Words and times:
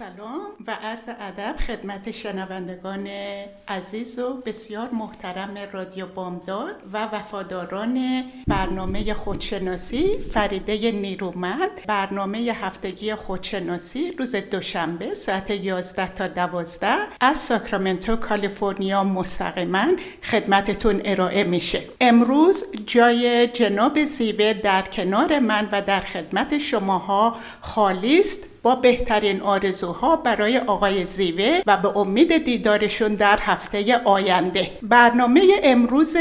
سلام 0.00 0.40
و 0.66 0.78
عرض 0.82 1.08
ادب 1.20 1.56
خدمت 1.56 2.10
شنوندگان 2.10 3.08
عزیز 3.68 4.18
و 4.18 4.36
بسیار 4.46 4.90
محترم 4.92 5.54
رادیو 5.72 6.06
بامداد 6.06 6.76
و 6.92 7.04
وفاداران 7.04 8.24
برنامه 8.46 9.14
خودشناسی 9.14 10.18
فریده 10.18 10.92
نیرومند 10.92 11.70
برنامه 11.86 12.38
هفتگی 12.38 13.14
خودشناسی 13.14 14.12
روز 14.18 14.36
دوشنبه 14.36 15.14
ساعت 15.14 15.50
11 15.50 16.08
تا 16.08 16.28
12 16.28 16.88
از 17.20 17.38
ساکرامنتو 17.38 18.16
کالیفرنیا 18.16 19.04
مستقیما 19.04 19.86
خدمتتون 20.22 21.00
ارائه 21.04 21.44
میشه. 21.44 21.82
امروز 22.00 22.64
جای 22.86 23.46
جناب 23.46 24.04
زیوه 24.04 24.52
در 24.52 24.82
کنار 24.82 25.38
من 25.38 25.68
و 25.72 25.82
در 25.82 26.00
خدمت 26.00 26.58
شماها 26.58 27.36
خالی 27.60 28.20
است. 28.20 28.38
با 28.62 28.74
بهترین 28.74 29.40
آرزوها 29.40 30.16
برای 30.16 30.58
آقای 30.58 31.06
زیوه 31.06 31.60
و 31.66 31.76
به 31.76 31.96
امید 31.96 32.44
دیدارشون 32.44 33.14
در 33.14 33.38
هفته 33.42 34.00
آینده. 34.04 34.70
برنامه 34.82 35.42
امروز 35.62 36.16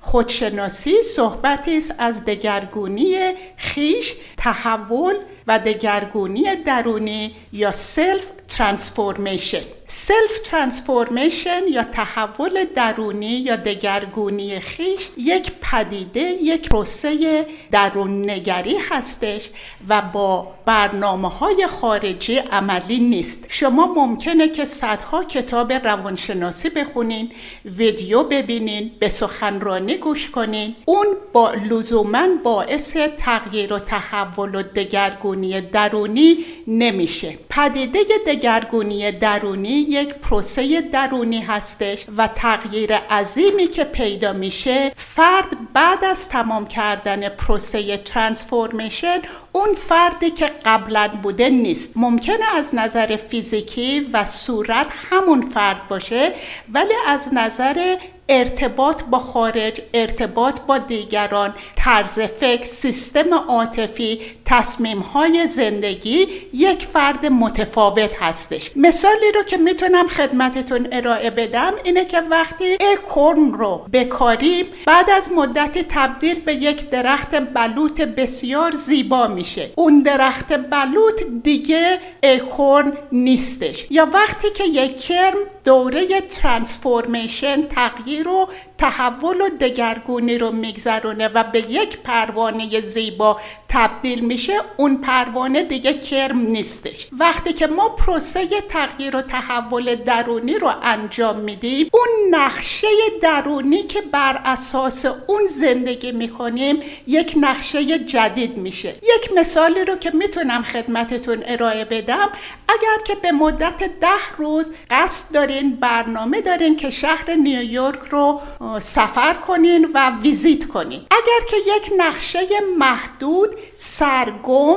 خودشناسی 0.00 1.02
صحبتی 1.02 1.78
است 1.78 1.94
از 1.98 2.24
دگرگونی 2.24 3.16
خیش 3.56 4.14
تحول 4.36 5.14
و 5.46 5.58
دگرگونی 5.58 6.44
درونی 6.66 7.34
یا 7.52 7.72
self 7.72 8.24
transformation 8.48 9.62
self 9.86 10.38
transformation 10.44 11.60
یا 11.68 11.82
تحول 11.82 12.64
درونی 12.64 13.26
یا 13.26 13.56
دگرگونی 13.56 14.60
خویش 14.60 15.08
یک 15.16 15.52
پدیده 15.60 16.20
یک 16.20 16.68
پروسه 16.68 17.46
درون 17.70 18.30
نگری 18.30 18.76
هستش 18.90 19.50
و 19.88 20.02
با 20.12 20.54
برنامه 20.66 21.28
های 21.28 21.66
خارجی 21.66 22.36
عملی 22.36 23.00
نیست. 23.00 23.44
شما 23.48 23.86
ممکنه 23.86 24.48
که 24.48 24.64
صدها 24.64 25.24
کتاب 25.24 25.72
روانشناسی 25.72 26.70
بخونین 26.70 27.30
ویدیو 27.64 28.22
ببینین 28.22 28.90
به 28.98 29.08
سخنرانی 29.08 29.96
گوش 29.96 30.30
کنین. 30.30 30.74
اون 30.84 31.06
با 31.32 31.52
لزوما 31.70 32.28
باعث 32.44 32.96
تغییر 33.18 33.72
و 33.72 33.78
تحول 33.78 34.54
و 34.54 34.62
دگرگونی 34.62 35.60
درونی 35.60 36.36
نمیشه. 36.66 37.38
پدیده 37.50 38.00
دگرگونی 38.26 39.12
درونی 39.12 39.73
یک 39.74 40.08
پروسه 40.14 40.80
درونی 40.80 41.40
هستش 41.40 42.06
و 42.16 42.28
تغییر 42.28 42.94
عظیمی 42.94 43.66
که 43.66 43.84
پیدا 43.84 44.32
میشه 44.32 44.92
فرد 44.96 45.72
بعد 45.72 46.04
از 46.04 46.28
تمام 46.28 46.66
کردن 46.66 47.28
پروسه 47.28 47.96
ترانسفورمیشن 47.96 49.18
اون 49.52 49.74
فردی 49.74 50.30
که 50.30 50.50
قبلا 50.64 51.08
بوده 51.22 51.50
نیست. 51.50 51.92
ممکنه 51.96 52.56
از 52.56 52.74
نظر 52.74 53.16
فیزیکی 53.16 54.00
و 54.12 54.24
صورت 54.24 54.86
همون 55.10 55.48
فرد 55.48 55.88
باشه 55.88 56.32
ولی 56.72 56.94
از 57.06 57.28
نظر 57.32 57.96
ارتباط 58.28 59.02
با 59.02 59.18
خارج 59.18 59.80
ارتباط 59.94 60.60
با 60.60 60.78
دیگران 60.78 61.54
طرز 61.76 62.18
فکر 62.18 62.64
سیستم 62.64 63.34
عاطفی 63.34 64.20
تصمیم 64.44 64.98
های 64.98 65.48
زندگی 65.48 66.26
یک 66.52 66.86
فرد 66.86 67.26
متفاوت 67.26 68.22
هستش. 68.22 68.70
مثالی 68.76 69.32
رو 69.34 69.42
که 69.42 69.56
می‌تونم 69.56 70.08
خدمتتون 70.08 70.88
ارائه 70.92 71.30
بدم 71.30 71.72
اینه 71.84 72.04
که 72.04 72.20
وقتی 72.20 72.78
اکورن 72.92 73.52
رو 73.52 73.86
بکاریم 73.92 74.66
بعد 74.86 75.10
از 75.10 75.32
مدتی 75.32 75.82
تبدیل 75.88 76.40
به 76.40 76.54
یک 76.54 76.90
درخت 76.90 77.34
بلوط 77.54 78.00
بسیار 78.00 78.72
زیبا 78.72 79.26
میشه. 79.26 79.70
اون 79.74 80.02
درخت 80.02 80.52
بلوط 80.52 81.22
دیگه 81.42 81.98
اکورن 82.22 82.92
نیستش. 83.12 83.86
یا 83.90 84.08
وقتی 84.12 84.50
که 84.50 84.64
یک 84.64 85.00
کرم 85.00 85.38
دوره 85.64 86.20
ترانسفورمیشن 86.20 87.62
تغییر 87.62 88.13
و 88.22 88.46
تحول 88.78 89.40
و 89.40 89.48
دگرگونی 89.60 90.38
رو 90.38 90.52
میگذرونه 90.52 91.28
و 91.28 91.44
به 91.44 91.70
یک 91.70 91.98
پروانه 91.98 92.80
زیبا 92.80 93.40
تبدیل 93.68 94.20
میشه. 94.20 94.60
اون 94.76 94.96
پروانه 94.96 95.62
دیگه 95.62 95.94
کرم 95.94 96.38
نیستش. 96.38 97.06
وقتی 97.12 97.52
که 97.52 97.66
ما 97.66 97.88
پروسه 97.88 98.46
تغییر 98.68 99.16
و 99.16 99.22
تحول 99.22 99.94
درونی 99.94 100.58
رو 100.58 100.72
انجام 100.82 101.38
میدیم 101.38 101.90
اون 101.92 102.08
نقشه 102.30 102.86
درونی 103.22 103.82
که 103.82 104.00
بر 104.00 104.40
اساس 104.44 105.04
اون 105.26 105.46
زندگی 105.46 106.12
می‌کنیم 106.12 106.80
یک 107.06 107.34
نقشه 107.40 107.98
جدید 107.98 108.56
میشه. 108.56 108.88
یک 108.88 109.30
مثالی 109.36 109.84
رو 109.84 109.96
که 109.96 110.10
می‌تونم 110.14 110.62
خدمتتون 110.62 111.44
ارائه 111.46 111.84
بدم 111.84 112.28
اگر 112.74 113.04
که 113.06 113.14
به 113.14 113.32
مدت 113.32 113.78
ده 113.78 114.36
روز 114.36 114.72
قصد 114.90 115.34
دارین 115.34 115.76
برنامه 115.76 116.40
دارین 116.40 116.76
که 116.76 116.90
شهر 116.90 117.34
نیویورک 117.34 118.00
رو 118.10 118.40
سفر 118.80 119.34
کنین 119.34 119.88
و 119.94 120.10
ویزیت 120.22 120.68
کنین. 120.68 121.00
اگر 121.10 121.46
که 121.48 121.56
یک 121.56 121.92
نقشه 121.98 122.38
محدود 122.78 123.50
سرگم 123.76 124.76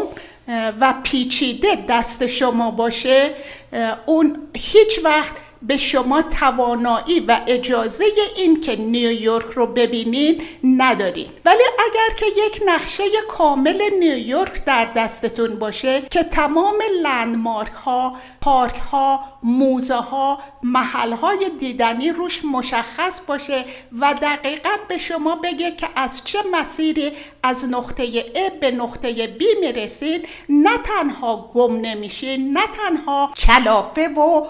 و 0.79 0.93
پیچیده 1.03 1.85
دست 1.89 2.27
شما 2.27 2.71
باشه 2.71 3.33
اون 4.05 4.47
هیچ 4.55 4.99
وقت 5.03 5.35
به 5.61 5.77
شما 5.77 6.21
توانایی 6.21 7.19
و 7.19 7.39
اجازه 7.47 8.03
این 8.35 8.59
که 8.59 8.75
نیویورک 8.75 9.45
رو 9.45 9.67
ببینید 9.67 10.41
ندارین 10.63 11.27
ولی 11.45 11.63
اگر 11.79 12.15
که 12.17 12.25
یک 12.25 12.61
نقشه 12.65 13.03
کامل 13.29 13.81
نیویورک 13.99 14.65
در 14.65 14.87
دستتون 14.95 15.55
باشه 15.55 16.01
که 16.01 16.23
تمام 16.23 16.75
لندمارک 17.03 17.71
ها 17.71 18.15
پارک 18.41 18.75
ها 18.91 19.19
موزه 19.43 19.95
ها 19.95 20.39
محل 20.73 21.13
های 21.13 21.51
دیدنی 21.59 22.11
روش 22.11 22.45
مشخص 22.45 23.21
باشه 23.27 23.65
و 23.99 24.15
دقیقا 24.21 24.69
به 24.89 24.97
شما 24.97 25.35
بگه 25.35 25.71
که 25.71 25.89
از 25.95 26.23
چه 26.23 26.39
مسیری 26.51 27.11
از 27.43 27.65
نقطه 27.65 28.21
A 28.21 28.51
به 28.61 28.71
نقطه 28.71 29.37
B 29.39 29.43
می‌رسید. 29.59 30.27
نه 30.49 30.77
تنها 30.77 31.49
گم 31.53 31.81
نمیشین 31.81 32.57
نه 32.57 32.67
تنها 32.67 33.31
کلافه 33.37 34.07
و 34.07 34.43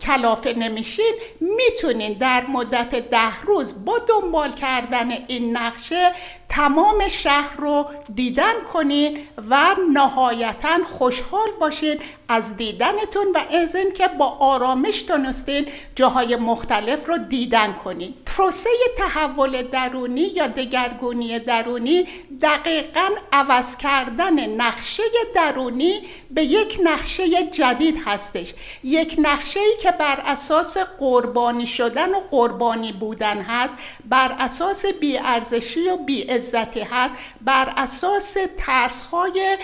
کلافه 0.00 0.52
نمیشین. 0.52 1.14
می‌تونین 1.40 2.12
در 2.12 2.46
مدت 2.46 2.94
ده 2.94 3.40
روز 3.40 3.84
با 3.84 3.98
دنبال 3.98 4.52
کردن 4.52 5.10
این 5.28 5.56
نقشه 5.56 6.12
تمام 6.48 7.08
شهر 7.08 7.56
رو 7.58 7.86
دیدن 8.14 8.54
کنین 8.72 9.18
و 9.50 9.76
نهایتا 9.92 10.78
خوشحال 10.90 11.48
باشین 11.60 11.98
از 12.28 12.56
دیدنتون 12.56 13.26
و 13.34 13.38
از 13.50 13.76
که 13.96 14.08
با 14.08 14.26
آرامش 14.26 15.00
تونستین 15.20 15.66
جاهای 15.94 16.36
مختلف 16.36 17.08
رو 17.08 17.18
دیدن 17.18 17.72
کنین 17.72 18.14
پروسه 18.26 18.70
تحول 18.98 19.62
درونی 19.62 20.20
یا 20.20 20.46
دگرگونی 20.46 21.38
درونی 21.38 22.06
دقیقا 22.40 23.08
عوض 23.32 23.76
کردن 23.76 24.46
نقشه 24.46 25.02
درونی 25.34 26.02
به 26.30 26.42
یک 26.42 26.80
نقشه 26.84 27.42
جدید 27.50 27.96
هستش. 28.06 28.54
یک 28.84 29.16
نقشه 29.18 29.60
ای 29.60 29.76
که 29.82 29.90
بر 29.90 30.22
اساس 30.24 30.76
قربانی 30.78 31.66
شدن 31.66 32.14
و 32.14 32.20
قربانی 32.30 32.92
بودن 32.92 33.42
هست 33.42 33.74
بر 34.04 34.36
اساس 34.38 34.86
بیارزشی 34.86 35.88
و 35.88 35.96
بیعزتی 35.96 36.80
هست 36.80 37.14
بر 37.40 37.72
اساس 37.76 38.36
ترس 38.58 39.00
های 39.00 39.58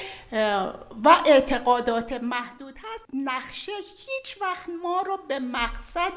و 1.05 1.17
اعتقادات 1.27 2.13
محدود 2.13 2.76
هست 2.97 3.07
نقشه 3.15 3.73
هیچ 3.73 4.41
وقت 4.41 4.69
ما 4.83 5.03
رو 5.03 5.19
به 5.29 5.39
مقصد 5.39 6.13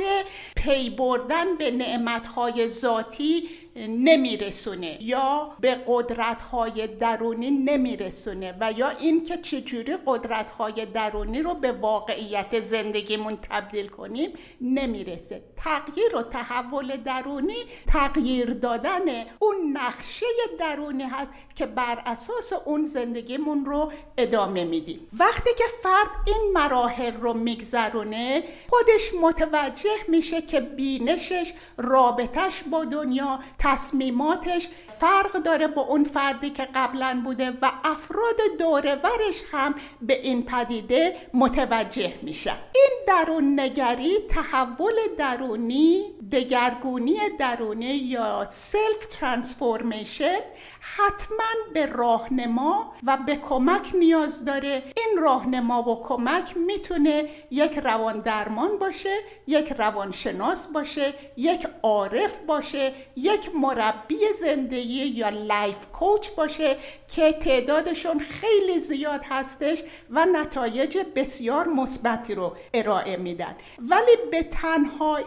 پی 0.55 0.89
بردن 0.89 1.55
به 1.55 1.71
نعمتهای 1.71 2.67
ذاتی 2.67 3.49
نمیرسونه 3.75 4.97
یا 5.01 5.51
به 5.59 5.77
قدرت 5.87 6.41
های 6.41 6.87
درونی 6.87 7.51
نمیرسونه 7.51 8.55
و 8.61 8.71
یا 8.71 8.89
اینکه 8.89 9.37
چجوری 9.37 9.97
قدرت 10.05 10.49
های 10.49 10.85
درونی 10.85 11.41
رو 11.41 11.55
به 11.55 11.71
واقعیت 11.71 12.61
زندگیمون 12.61 13.37
تبدیل 13.49 13.87
کنیم 13.87 14.33
نمی‌رسه. 14.61 15.43
تغییر 15.57 16.15
و 16.15 16.23
تحول 16.23 16.97
درونی 16.97 17.65
تغییر 17.87 18.53
دادن 18.53 19.25
اون 19.39 19.55
نقشه 19.73 20.25
درونی 20.59 21.03
هست 21.03 21.31
که 21.55 21.65
بر 21.65 22.03
اساس 22.05 22.53
اون 22.65 22.85
زندگیمون 22.85 23.65
رو 23.65 23.91
ادامه 24.17 24.63
میدیم. 24.63 25.07
وقتی 25.19 25.49
که 25.57 25.63
فرد 25.83 26.09
این 26.27 26.51
مراحل 26.53 27.13
رو 27.13 27.33
میگذرونه 27.33 28.43
خودش 28.69 29.13
متوجه 29.21 29.97
میشه 30.07 30.41
که 30.41 30.61
بینشش 30.61 31.53
رابطش 31.77 32.63
با 32.71 32.85
دنیا 32.85 33.39
تصمیماتش 33.59 34.69
فرق 34.99 35.31
داره 35.31 35.67
با 35.67 35.81
اون 35.81 36.03
فردی 36.03 36.49
که 36.49 36.67
قبلا 36.75 37.21
بوده 37.23 37.49
و 37.61 37.71
افراد 37.83 38.35
دورورش 38.59 39.43
هم 39.51 39.75
به 40.01 40.21
این 40.21 40.45
پدیده 40.45 41.17
متوجه 41.33 42.13
میشن 42.21 42.55
این 42.75 42.91
درون 43.07 43.59
نگری 43.59 44.17
تحول 44.29 44.93
درونی 45.17 46.03
دگرگونی 46.31 47.17
درونی 47.39 47.85
یا 47.85 48.47
self 48.49 49.07
transformation 49.09 50.39
حتما 50.79 51.73
به 51.73 51.85
راهنما 51.85 52.93
و 53.03 53.17
به 53.17 53.35
کمک 53.35 53.91
نیاز 53.95 54.45
داره. 54.45 54.83
این 54.97 55.17
راهنما 55.21 55.89
و 55.89 56.03
کمک 56.03 56.57
می‌تونه 56.57 57.29
یک 57.51 57.77
روان 57.77 58.19
درمان 58.19 58.77
باشه 58.77 59.19
یک 59.47 59.73
روانشناس 59.77 60.67
باشه 60.67 61.13
یک 61.37 61.67
عارف 61.83 62.39
باشه 62.39 62.93
یک 63.15 63.55
مربی 63.55 64.19
زندگی 64.39 65.05
یا 65.05 65.29
life 65.29 65.87
coach 65.91 66.29
باشه 66.29 66.77
که 67.07 67.31
تعدادشون 67.31 68.19
خیلی 68.19 68.79
زیاد 68.79 69.21
هستش 69.29 69.83
و 70.09 70.25
نتایج 70.25 70.97
بسیار 71.15 71.67
مثبتی 71.67 72.35
رو 72.35 72.55
ارائه 72.73 73.17
میدن. 73.17 73.55
ولی 73.79 74.15
به 74.31 74.43
تنهایی 74.43 75.25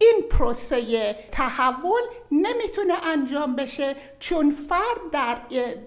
این 0.00 0.28
پروسه 0.30 1.16
تحول 1.32 2.02
نمی‌تونه 2.32 3.06
انجام 3.06 3.56
بشه 3.56 3.96
چون 4.18 4.50
فرد 4.50 5.10
در, 5.12 5.38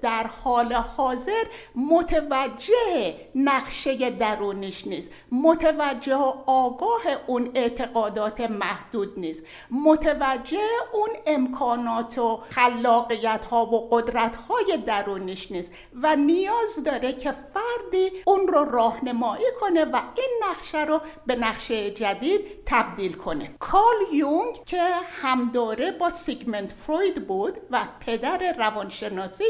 در 0.02 0.28
حال 0.28 0.74
حاضر 0.74 1.44
متوجه 1.76 3.16
نقشه 3.36 4.10
درونیش 4.10 4.88
نیست 4.88 5.10
متوجه 5.32 6.16
و 6.16 6.34
آگاه 6.46 7.02
اون 7.28 7.52
اعتقادات 7.56 8.42
محدود 8.42 9.20
نیست 9.20 9.44
متوجه 9.72 10.68
اون 10.94 11.10
امکانات 11.26 12.18
و 12.18 12.38
خلاقیت 12.50 13.46
ها 13.46 13.66
و 13.66 13.90
قدرت 13.90 14.36
های 14.36 14.78
درونیش 14.78 15.52
نیست 15.52 15.72
و 15.94 16.16
نیاز 16.16 16.84
داره 16.86 17.14
که 17.14 17.32
فردی 17.32 18.12
اون 18.26 18.48
رو 18.48 18.66
راهنمایی 18.66 19.46
کنه 19.60 19.86
و 19.86 19.96
این 19.96 20.40
نقشه 20.50 20.84
رو 20.84 21.02
به 21.26 21.36
نقشه 21.36 21.92
جدید 21.92 22.42
تبدیل 22.66 23.14
کنه. 23.14 23.56
کارل 23.60 24.14
یونگ 24.14 24.66
که 24.66 24.84
هم‌دوره 25.22 25.92
با 25.92 26.10
سیگمنت 26.30 26.72
فروید 26.72 27.28
بود 27.28 27.58
و 27.72 27.88
پدر 28.00 28.54
روانشناسی 28.58 29.44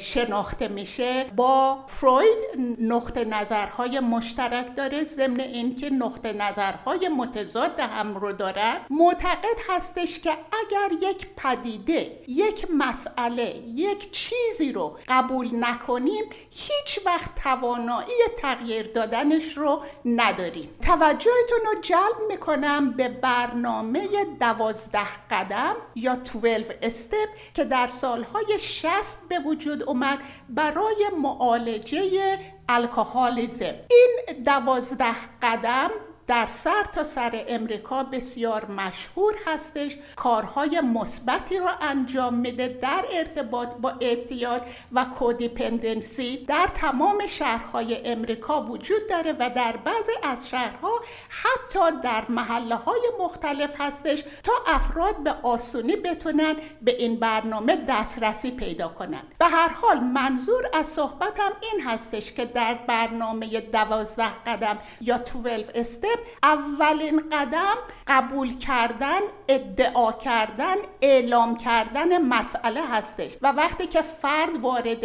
شناخته 0.00 0.68
میشه 0.68 1.24
با 1.36 1.84
فروید 1.86 2.38
نقطه 2.80 3.24
نظرهای 3.24 4.00
مشترک 4.00 4.76
داره 4.76 5.04
ضمن 5.04 5.40
اینکه 5.40 5.90
نقطه 5.90 6.32
نظرهای 6.32 7.08
متضاد 7.08 7.80
هم 7.80 8.14
رو 8.14 8.32
دارن 8.32 8.80
معتقد 8.90 9.56
هستش 9.68 10.20
که 10.20 10.30
اگر 10.30 11.08
یک 11.08 11.26
پدیده 11.36 12.20
یک 12.28 12.66
مسئله 12.70 13.62
یک 13.74 14.10
چیزی 14.10 14.72
رو 14.72 14.98
قبول 15.08 15.48
نکنیم 15.52 16.24
هیچ 16.50 17.06
وقت 17.06 17.30
توانایی 17.42 18.22
تغییر 18.38 18.92
دادنش 18.92 19.56
رو 19.56 19.82
نداریم. 20.04 20.68
توجهتون 20.82 21.58
رو 21.64 21.80
جلب 21.80 22.16
می‌کنم 22.28 22.90
به 22.90 23.08
برنامه 23.08 24.08
دوازده 24.40 25.26
قدم 25.30 25.76
یا 26.06 26.14
12 26.14 26.78
استپ 26.82 27.28
که 27.54 27.64
در 27.64 27.86
سالهای 27.86 28.58
60 28.60 29.18
به 29.28 29.38
وجود 29.38 29.82
اومد 29.82 30.18
برای 30.48 31.10
معالجه 31.22 32.38
الکهالیزم. 32.68 33.74
این 33.90 34.42
دوازده 34.44 35.14
قدم 35.42 35.90
در 36.26 36.46
سر 36.46 36.84
تا 36.84 37.04
سر 37.04 37.44
امریکا 37.48 38.02
بسیار 38.02 38.70
مشهور 38.70 39.34
هستش. 39.46 39.96
کارهای 40.16 40.80
مثبتی 40.80 41.58
رو 41.58 41.68
انجام 41.80 42.34
میده 42.34 42.68
در 42.68 43.04
ارتباط 43.12 43.74
با 43.74 43.92
اعتیاد 44.00 44.62
و 44.92 45.04
کودیپندنسی 45.04 46.44
در 46.44 46.66
تمام 46.74 47.26
شهرهای 47.26 48.06
امریکا 48.06 48.62
وجود 48.62 49.08
داره 49.10 49.32
و 49.32 49.50
در 49.56 49.76
بعضی 49.76 50.12
از 50.22 50.48
شهرها 50.48 51.00
حتی 51.28 52.00
در 52.02 52.24
محله 52.28 52.74
های 52.74 53.00
مختلف 53.20 53.74
هستش 53.78 54.24
تا 54.42 54.52
افراد 54.66 55.22
به 55.22 55.34
آسونی 55.42 55.96
بتونن 55.96 56.56
به 56.82 56.96
این 56.96 57.16
برنامه 57.16 57.84
دسترسی 57.88 58.50
پیدا 58.50 58.88
کنن. 58.88 59.22
به 59.38 59.46
هر 59.46 59.68
حال 59.68 60.00
منظور 60.00 60.70
از 60.74 60.88
صحبتم 60.88 61.52
این 61.72 61.86
هستش 61.86 62.32
که 62.32 62.44
در 62.44 62.74
برنامه 62.74 63.60
دوازده 63.60 64.32
قدم 64.46 64.78
یا 65.00 65.18
12 65.18 65.66
استپ 65.74 66.15
اولین 66.42 67.22
قدم 67.32 67.76
قبول 68.06 68.58
کردن 68.58 69.20
ادعا 69.48 70.12
کردن 70.12 70.74
اعلام 71.02 71.56
کردن 71.56 72.22
مسئله 72.22 72.80
هستش. 72.86 73.36
و 73.42 73.52
وقتی 73.52 73.86
که 73.86 74.02
فرد 74.02 74.56
وارد 74.62 75.04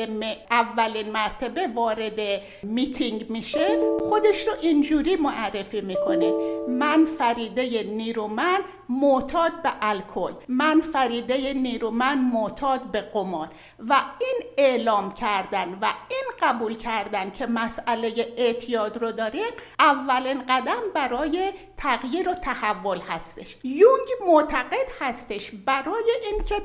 اولین 0.51 1.11
مرتبه 1.11 1.67
وارد 1.67 2.19
میتینگ 2.63 3.29
میشه 3.29 3.79
خودش 3.99 4.47
رو 4.47 4.53
اینجوری 4.61 5.15
معرفی 5.15 5.81
می‌کنه. 5.81 6.33
من 6.67 7.05
فریده 7.05 7.83
نیرومند 7.83 8.63
معتاد 8.91 9.61
به 9.63 9.71
الکل. 9.81 10.33
من 10.47 10.81
فریده 10.81 11.53
نیرومند 11.53 12.33
معتاد 12.33 12.81
به 12.81 13.01
قمار. 13.01 13.49
و 13.79 14.01
این 14.19 14.41
اعلام 14.57 15.13
کردن 15.13 15.77
و 15.81 15.85
این 16.09 16.23
قبول 16.41 16.75
کردن 16.75 17.29
که 17.29 17.47
مسئله 17.47 18.33
اعتیاد 18.37 18.97
رو 18.97 19.11
داره 19.11 19.41
اولین 19.79 20.41
قدم 20.49 20.81
برای 20.95 21.53
تغییر 21.77 22.29
و 22.29 22.33
تحول 22.33 22.99
هستش. 22.99 23.57
یونگ 23.63 24.07
معتقد 24.27 24.87
هستش 25.01 25.51
برای 25.65 26.11
اینکه 26.31 26.55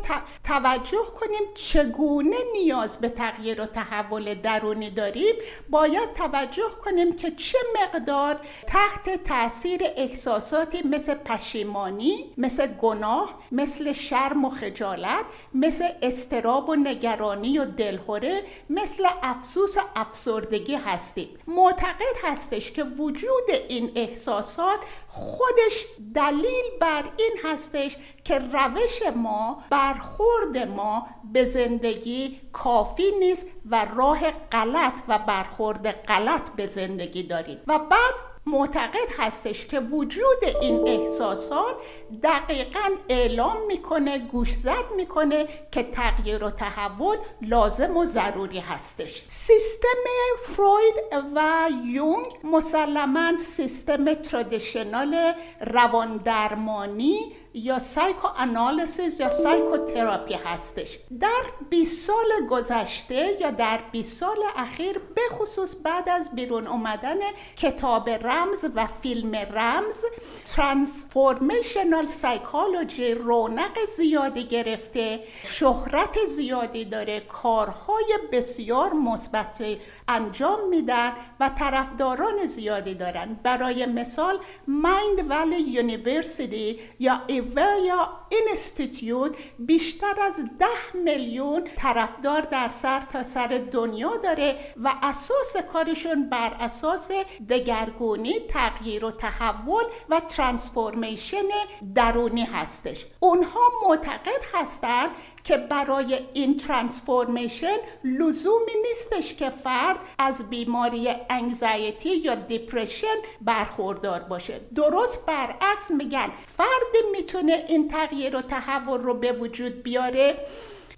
توجه 0.44 1.04
کنیم 1.20 1.42
چگونه 1.54 2.36
نیاز 2.52 2.98
به 2.98 3.08
تغییر 3.08 3.60
و 3.60 3.66
تحول 3.66 4.34
درونی 4.34 4.90
داریم 4.90 5.34
باید 5.70 6.12
توجه 6.12 6.70
کنیم 6.84 7.16
که 7.16 7.30
چه 7.30 7.58
مقدار 7.82 8.40
تحت 8.66 9.24
تاثیر 9.24 9.80
احساساتی 9.96 10.82
مثل 10.82 11.14
پشیمانی 11.14 12.15
مثل 12.38 12.66
گناه 12.66 13.38
مثل 13.52 13.92
شرم 13.92 14.44
و 14.44 14.50
خجالت 14.50 15.24
مثل 15.54 15.88
استراب 16.02 16.68
و 16.68 16.74
نگرانی 16.74 17.58
و 17.58 17.64
دلهوره 17.64 18.42
مثل 18.70 19.06
افسوس 19.22 19.76
و 19.76 19.80
افسردگی 19.96 20.74
هستیم. 20.74 21.28
معتقد 21.46 22.16
هستش 22.24 22.72
که 22.72 22.84
وجود 22.84 23.50
این 23.68 23.92
احساسات 23.94 24.78
خودش 25.08 25.86
دلیل 26.14 26.64
بر 26.80 27.04
این 27.16 27.36
هستش 27.44 27.96
که 28.24 28.38
روش 28.38 29.02
ما 29.16 29.62
برخورد 29.70 30.58
ما 30.58 31.06
به 31.32 31.44
زندگی 31.44 32.40
کافی 32.52 33.12
نیست 33.18 33.46
و 33.70 33.86
راه 33.96 34.30
غلط 34.30 34.94
و 35.08 35.18
برخورد 35.18 35.90
غلط 35.90 36.50
به 36.50 36.66
زندگی 36.66 37.22
داریم. 37.22 37.58
و 37.66 37.78
بعد 37.78 38.35
معتقد 38.48 39.08
هستش 39.18 39.66
که 39.66 39.80
وجود 39.80 40.44
این 40.62 40.88
احساسات 40.88 41.76
دقیقا 42.22 42.90
اعلام 43.08 43.66
می‌کنه 43.66 44.18
گوشزد 44.18 44.84
می‌کنه 44.96 45.46
که 45.72 45.82
تغییر 45.82 46.44
و 46.44 46.50
تحول 46.50 47.16
لازم 47.42 47.96
و 47.96 48.04
ضروری 48.04 48.58
هستش. 48.58 49.24
سیستم 49.28 50.04
فروید 50.42 50.94
و 51.34 51.68
یونگ 51.84 52.26
مسلما 52.44 53.36
سیستم 53.36 54.14
traditional 54.14 55.32
رواندرمانی 55.60 57.32
یا 57.56 57.78
psychoanalysis 57.78 59.20
یا 59.20 59.30
psychotherapy 59.30 60.34
هستش. 60.34 60.98
در 61.20 61.42
20 61.70 62.06
سال 62.06 62.46
گذشته 62.50 63.36
یا 63.40 63.50
در 63.50 63.78
20 63.92 64.20
سال 64.20 64.36
اخیر 64.56 64.98
به 64.98 65.20
خصوص 65.30 65.76
بعد 65.84 66.08
از 66.08 66.30
بیرون 66.34 66.66
اومدن 66.66 67.16
کتاب 67.56 68.10
رمز 68.10 68.64
و 68.74 68.86
فیلم 68.86 69.34
رمز 69.34 70.04
transformational 70.44 72.06
psychology 72.06 73.14
رونق 73.14 73.78
زیادی 73.96 74.44
گرفته 74.44 75.20
شهرت 75.44 76.18
زیادی 76.28 76.84
داره 76.84 77.20
کارهای 77.20 78.18
بسیار 78.32 78.92
مثبت 78.92 79.64
انجام 80.08 80.68
میدن 80.68 81.12
و 81.40 81.50
طرفداران 81.58 82.46
زیادی 82.46 82.94
دارن. 82.94 83.40
برای 83.42 83.86
مثال 83.86 84.38
Mindvalley 84.68 85.56
University 85.56 86.80
یا 87.00 87.20
و 87.56 87.60
یا 87.86 88.08
institute 88.28 89.36
بیشتر 89.58 90.20
از 90.22 90.34
ده 90.58 91.00
میلیون 91.04 91.68
طرفدار 91.76 92.40
در 92.40 92.68
سر 92.68 93.00
تا 93.00 93.24
سر 93.24 93.60
دنیا 93.72 94.16
داره 94.16 94.58
و 94.76 94.94
اساس 95.02 95.56
کارشون 95.72 96.30
بر 96.30 96.52
اساس 96.60 97.10
دگرگونی 97.48 98.40
تغییر 98.40 99.04
و 99.04 99.10
تحول 99.10 99.84
و 100.08 100.20
transformation 100.20 101.48
درونی 101.94 102.44
هستش. 102.44 103.06
اونها 103.20 103.60
معتقد 103.88 104.42
هستند 104.54 105.10
که 105.44 105.56
برای 105.56 106.18
این 106.32 106.56
ترانسفورمیشن 106.56 107.76
لزومی 108.04 108.72
نیستش 108.88 109.34
که 109.34 109.50
فرد 109.50 109.98
از 110.18 110.50
بیماری 110.50 111.08
انگزایتی 111.30 112.16
یا 112.16 112.34
دیپرشن 112.34 113.16
برخوردار 113.40 114.20
باشه. 114.20 114.60
درست 114.74 115.26
برعکس 115.26 115.90
میگن 115.90 116.32
فرد 116.46 116.96
می‌تونه 117.12 117.35
این 117.44 117.88
تغییر 117.88 118.36
و 118.36 118.40
تحول 118.40 119.00
رو 119.00 119.14
به 119.14 119.32
وجود 119.32 119.82
بیاره 119.82 120.36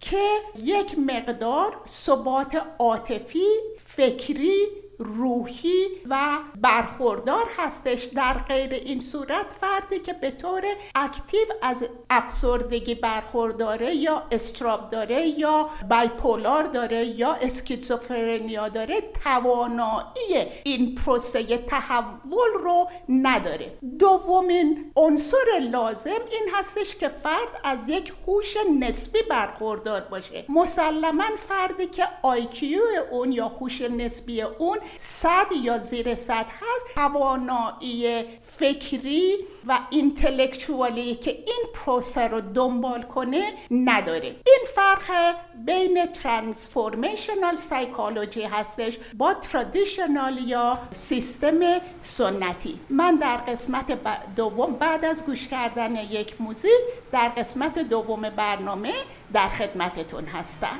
که 0.00 0.38
یک 0.62 0.98
مقدار 0.98 1.76
ثبات 1.86 2.62
عاطفی 2.78 3.46
فکری 3.78 4.66
روحی 4.98 5.86
و 6.10 6.38
برخوردار 6.60 7.46
هستش. 7.56 8.04
در 8.04 8.34
غیر 8.34 8.74
این 8.74 9.00
صورت 9.00 9.52
فردی 9.60 9.98
که 9.98 10.12
به 10.12 10.30
طور 10.30 10.62
active 10.94 11.46
از 11.62 11.84
افسردگی 12.10 12.94
برخورداره 12.94 13.94
یا 13.94 14.22
اضطراب 14.32 14.90
داره 14.90 15.26
یا 15.26 15.68
bipolar 15.90 16.64
داره 16.64 17.04
یا 17.04 17.32
schizophrenia 17.32 18.68
داره 18.68 18.94
توانایی 19.24 20.46
این 20.64 20.94
پروسه 20.94 21.58
تحول 21.58 22.52
رو 22.62 22.88
نداره. 23.08 23.78
دومین 23.98 24.92
عنصر 24.96 25.36
لازم 25.70 26.10
این 26.10 26.54
هستش 26.54 26.96
که 26.96 27.08
فرد 27.08 27.60
از 27.64 27.88
یک 27.88 28.12
هوش 28.26 28.56
نسبی 28.80 29.18
برخوردار 29.30 30.00
باشه. 30.00 30.44
مسلما 30.48 31.24
فردی 31.38 31.86
که 31.86 32.04
IQ 32.22 32.80
اون 33.10 33.32
یا 33.32 33.48
هوش 33.48 33.80
نسبی 33.80 34.42
اون 34.42 34.78
صد 34.98 35.46
یا 35.62 35.78
زیر 35.78 36.14
صد 36.14 36.46
هست 36.46 36.94
توانایی 36.94 38.24
فکری 38.38 39.36
و 39.66 39.78
اینتלקچوالی 39.90 41.14
که 41.14 41.30
این 41.30 41.64
پروسه 41.74 42.28
رو 42.28 42.40
دنبال 42.40 43.02
کنه 43.02 43.52
نداره. 43.70 44.28
این 44.28 44.60
فرق 44.74 45.34
بین 45.66 46.06
ترانسفورمیشنال 46.06 47.56
سایکولوژی 47.56 48.42
هستش 48.42 48.98
با 49.14 49.34
ترادیشنال 49.34 50.38
یا 50.38 50.78
سیستم 50.90 51.80
سنتی. 52.00 52.80
من 52.90 53.16
در 53.16 53.36
قسمت 53.36 53.98
دوم 54.36 54.72
بعد 54.72 55.04
از 55.04 55.24
گوش 55.24 55.48
کردن 55.48 55.96
یک 55.96 56.40
موزیک 56.40 56.70
در 57.12 57.28
قسمت 57.28 57.78
دوم 57.78 58.30
برنامه 58.30 58.92
در 59.32 59.48
خدمتتون 59.48 60.24
هستم. 60.24 60.78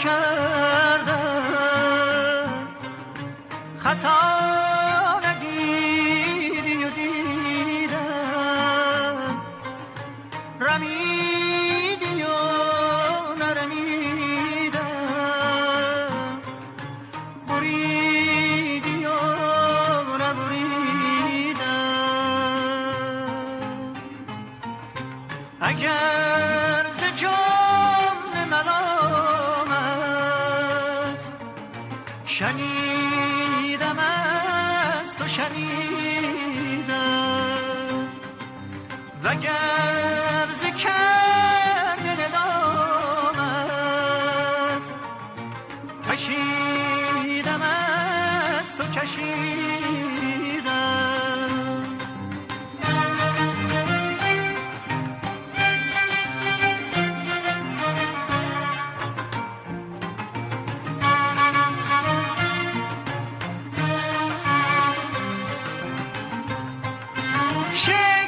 Chuck. 0.00 0.59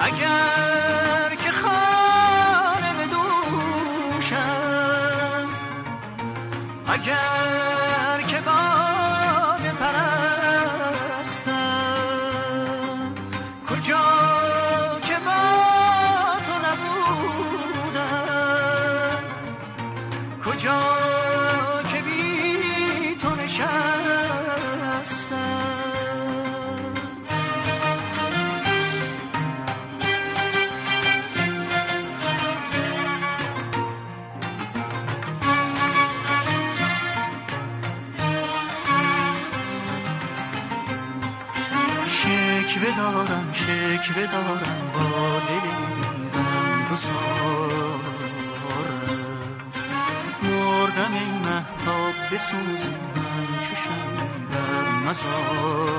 اگر 0.00 1.34
که 1.44 1.50
خانم 1.50 2.96
به 2.96 3.06
دوشم 3.06 4.38
اگر 6.86 7.73
شکوه 44.04 44.26
دارم 44.26 44.90
با 44.94 45.00
دل 45.48 45.68
غم 46.34 46.94
گسارم 46.94 48.00
مردم 50.42 51.12
این 51.12 51.34
محتاب 51.34 52.14
بسوزی 52.32 52.88
من 53.16 53.46
چو 53.60 53.74
شمعی 53.74 54.46
در 54.52 54.86
مزارم 55.08 55.93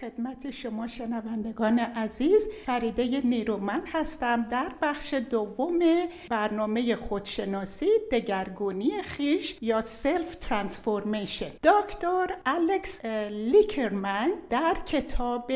خدمت 0.00 0.50
شما 0.50 0.86
شنوندگان 0.86 1.78
عزیز 1.78 2.48
فریده 2.66 3.20
نیرومند 3.24 3.82
هستم 3.86 4.46
در 4.50 4.72
بخش 4.82 5.14
دوم 5.14 5.78
برنامه 6.30 6.96
خودشناسی 6.96 7.86
دگرگونی 8.12 9.02
خویش 9.02 9.56
یا 9.60 9.80
self 9.80 10.34
transformation 10.34 11.50
دکتر 11.64 12.36
الکس 12.46 13.04
لیکرمن 13.30 14.30
در 14.50 14.74
کتاب 14.86 15.52